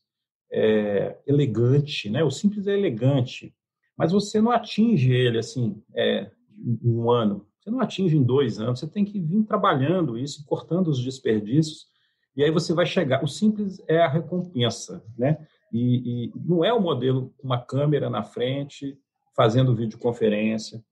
[0.50, 2.22] é, elegante, né?
[2.24, 3.54] O simples é elegante,
[3.96, 8.58] mas você não atinge ele assim é, em um ano, você não atinge em dois
[8.58, 11.86] anos, você tem que vir trabalhando isso, cortando os desperdícios,
[12.34, 13.22] e aí você vai chegar.
[13.22, 15.46] O simples é a recompensa, né?
[15.72, 18.98] E, e não é o modelo com uma câmera na frente,
[19.34, 20.82] fazendo videoconferência.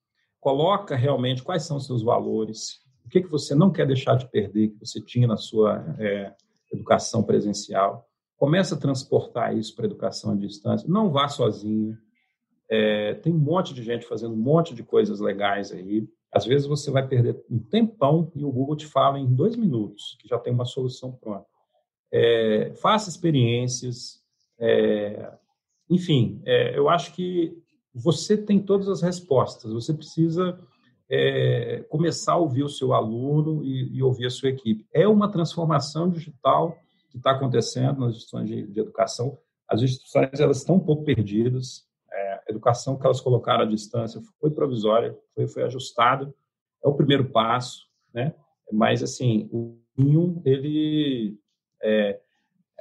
[0.40, 4.30] Coloca realmente quais são os seus valores, o que, que você não quer deixar de
[4.30, 6.34] perder, que você tinha na sua é,
[6.72, 8.08] educação presencial.
[8.36, 10.88] Começa a transportar isso para a educação à distância.
[10.88, 11.96] Não vá sozinho,
[12.70, 16.08] é, tem um monte de gente fazendo um monte de coisas legais aí.
[16.32, 20.16] Às vezes você vai perder um tempão e o Google te fala em dois minutos
[20.20, 21.44] que já tem uma solução pronta.
[22.12, 24.20] É, faça experiências.
[24.56, 25.32] É,
[25.90, 27.60] enfim, é, eu acho que
[27.94, 29.72] você tem todas as respostas.
[29.72, 30.58] Você precisa
[31.08, 34.86] é, começar a ouvir o seu aluno e, e, ouvir a sua equipe.
[34.92, 36.78] É uma transformação digital
[37.10, 39.36] que está acontecendo nas instituições de, de educação.
[39.68, 41.88] As instituições elas estão um pouco perdidas
[42.50, 46.32] educação que elas colocaram à distância foi provisória, foi, foi ajustada,
[46.84, 48.34] é o primeiro passo, né?
[48.72, 49.78] Mas, assim, o
[50.44, 51.38] ele...
[51.82, 52.20] É, é,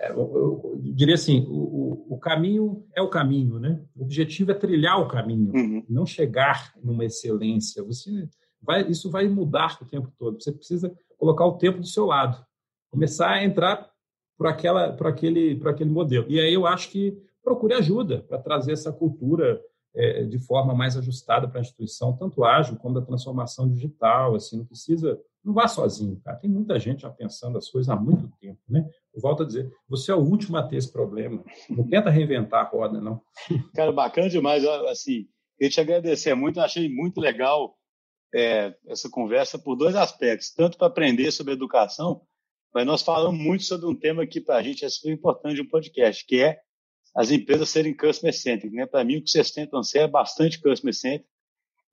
[0.08, 3.84] eu, eu, diria assim, o, o, caminho é o caminho, né?
[3.95, 5.84] O objetivo é trilhar o caminho, uhum.
[5.89, 7.84] não chegar numa excelência.
[7.84, 8.30] Você
[8.62, 10.41] vai, isso vai mudar o tempo todo.
[10.41, 12.43] Você precisa colocar o tempo do seu lado,
[12.89, 13.89] começar a entrar
[14.38, 16.26] por aquela, por aquele, por aquele modelo.
[16.30, 19.62] E aí eu acho que procure ajuda para trazer essa cultura
[19.96, 24.36] é, de forma mais ajustada para a instituição, tanto ágil como da transformação digital.
[24.36, 26.38] Assim, não precisa, não vá sozinho, cara.
[26.38, 28.88] Tem muita gente já pensando as coisas há muito tempo, né?
[29.16, 31.44] Volto a dizer, você é o último a ter esse problema.
[31.70, 33.22] Não tenta reinventar a roda, não.
[33.76, 34.64] Cara, bacana demais.
[34.66, 35.28] Assim,
[35.58, 36.62] queria te agradecer muito.
[36.62, 37.76] Achei muito legal
[38.34, 42.22] é, essa conversa por dois aspectos, tanto para aprender sobre educação,
[42.74, 45.68] mas nós falamos muito sobre um tema que para a gente é super importante um
[45.68, 46.60] podcast, que é
[47.20, 48.74] as empresas serem customer centric.
[48.74, 48.86] Né?
[48.86, 51.28] Para mim, o que vocês tentam ser é bastante customer centric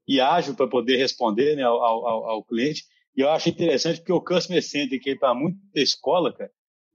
[0.07, 2.85] e ágil para poder responder né, ao, ao, ao, cliente.
[3.16, 6.53] E eu acho interessante porque o customer centric para muita escola, cara,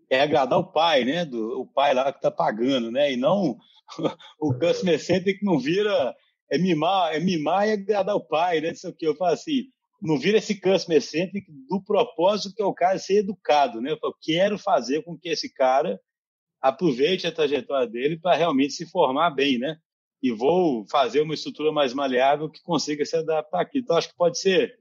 [0.10, 1.26] é agradar o pai, né?
[1.26, 3.12] Do, o pai lá que está pagando, né?
[3.12, 3.58] E não
[4.40, 6.16] o customer center que não vira
[6.50, 8.72] é mimar, é mimar e agradar o pai, né?
[8.72, 9.64] Isso que eu falo assim,
[10.02, 13.92] não vira esse customer center do propósito que é o cara ser educado, né?
[13.92, 16.00] Eu quero fazer com que esse cara
[16.62, 19.78] aproveite a trajetória dele para realmente se formar bem, né?
[20.22, 23.80] E vou fazer uma estrutura mais maleável que consiga se adaptar aqui.
[23.80, 24.78] Então, acho que pode ser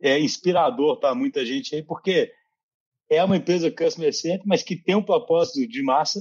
[0.00, 2.32] é, inspirador para muita gente aí, porque
[3.10, 6.20] é uma empresa customer center, mas que tem um propósito de massa,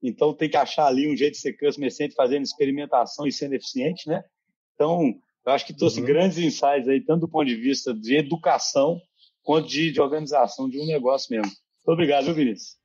[0.00, 3.54] então tem que achar ali um jeito de ser customer center fazendo experimentação e sendo
[3.54, 4.22] eficiente, né?
[4.74, 5.12] Então,
[5.44, 6.06] eu acho que trouxe uhum.
[6.06, 9.00] grandes insights aí, tanto do ponto de vista de educação
[9.42, 11.50] quanto de, de organização de um negócio mesmo.
[11.50, 12.79] Muito obrigado, viu, Vinícius?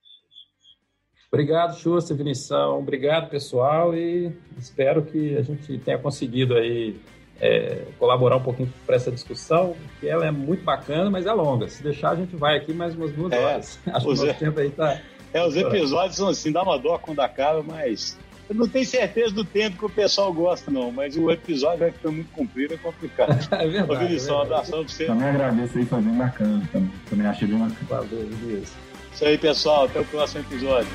[1.35, 2.79] Obrigado, Xuxa, Vinição.
[2.79, 6.95] Obrigado, pessoal, e espero que a gente tenha conseguido aí
[7.41, 11.67] é, colaborar um pouquinho para essa discussão, que ela é muito bacana, mas é longa.
[11.67, 13.77] Se deixar, a gente vai aqui mais umas duas é, horas.
[13.91, 15.01] Acho que o nosso tempo aí tá.
[15.33, 18.17] É, os episódios são assim, dá uma dó quando acaba, mas
[18.47, 21.91] eu não tenho certeza do tempo que o pessoal gosta, não, mas o episódio vai
[21.91, 23.45] ficar muito comprido, é complicado.
[23.51, 23.91] é verdade.
[23.91, 24.31] Ô, Vinição, é verdade.
[24.31, 25.05] um abração pra você.
[25.05, 26.69] Também agradeço aí, foi bem bacana.
[26.71, 27.77] Também, também achei bem bacana.
[27.89, 28.29] Valeu,
[29.13, 29.85] Isso aí, pessoal.
[29.85, 30.87] Até o próximo episódio.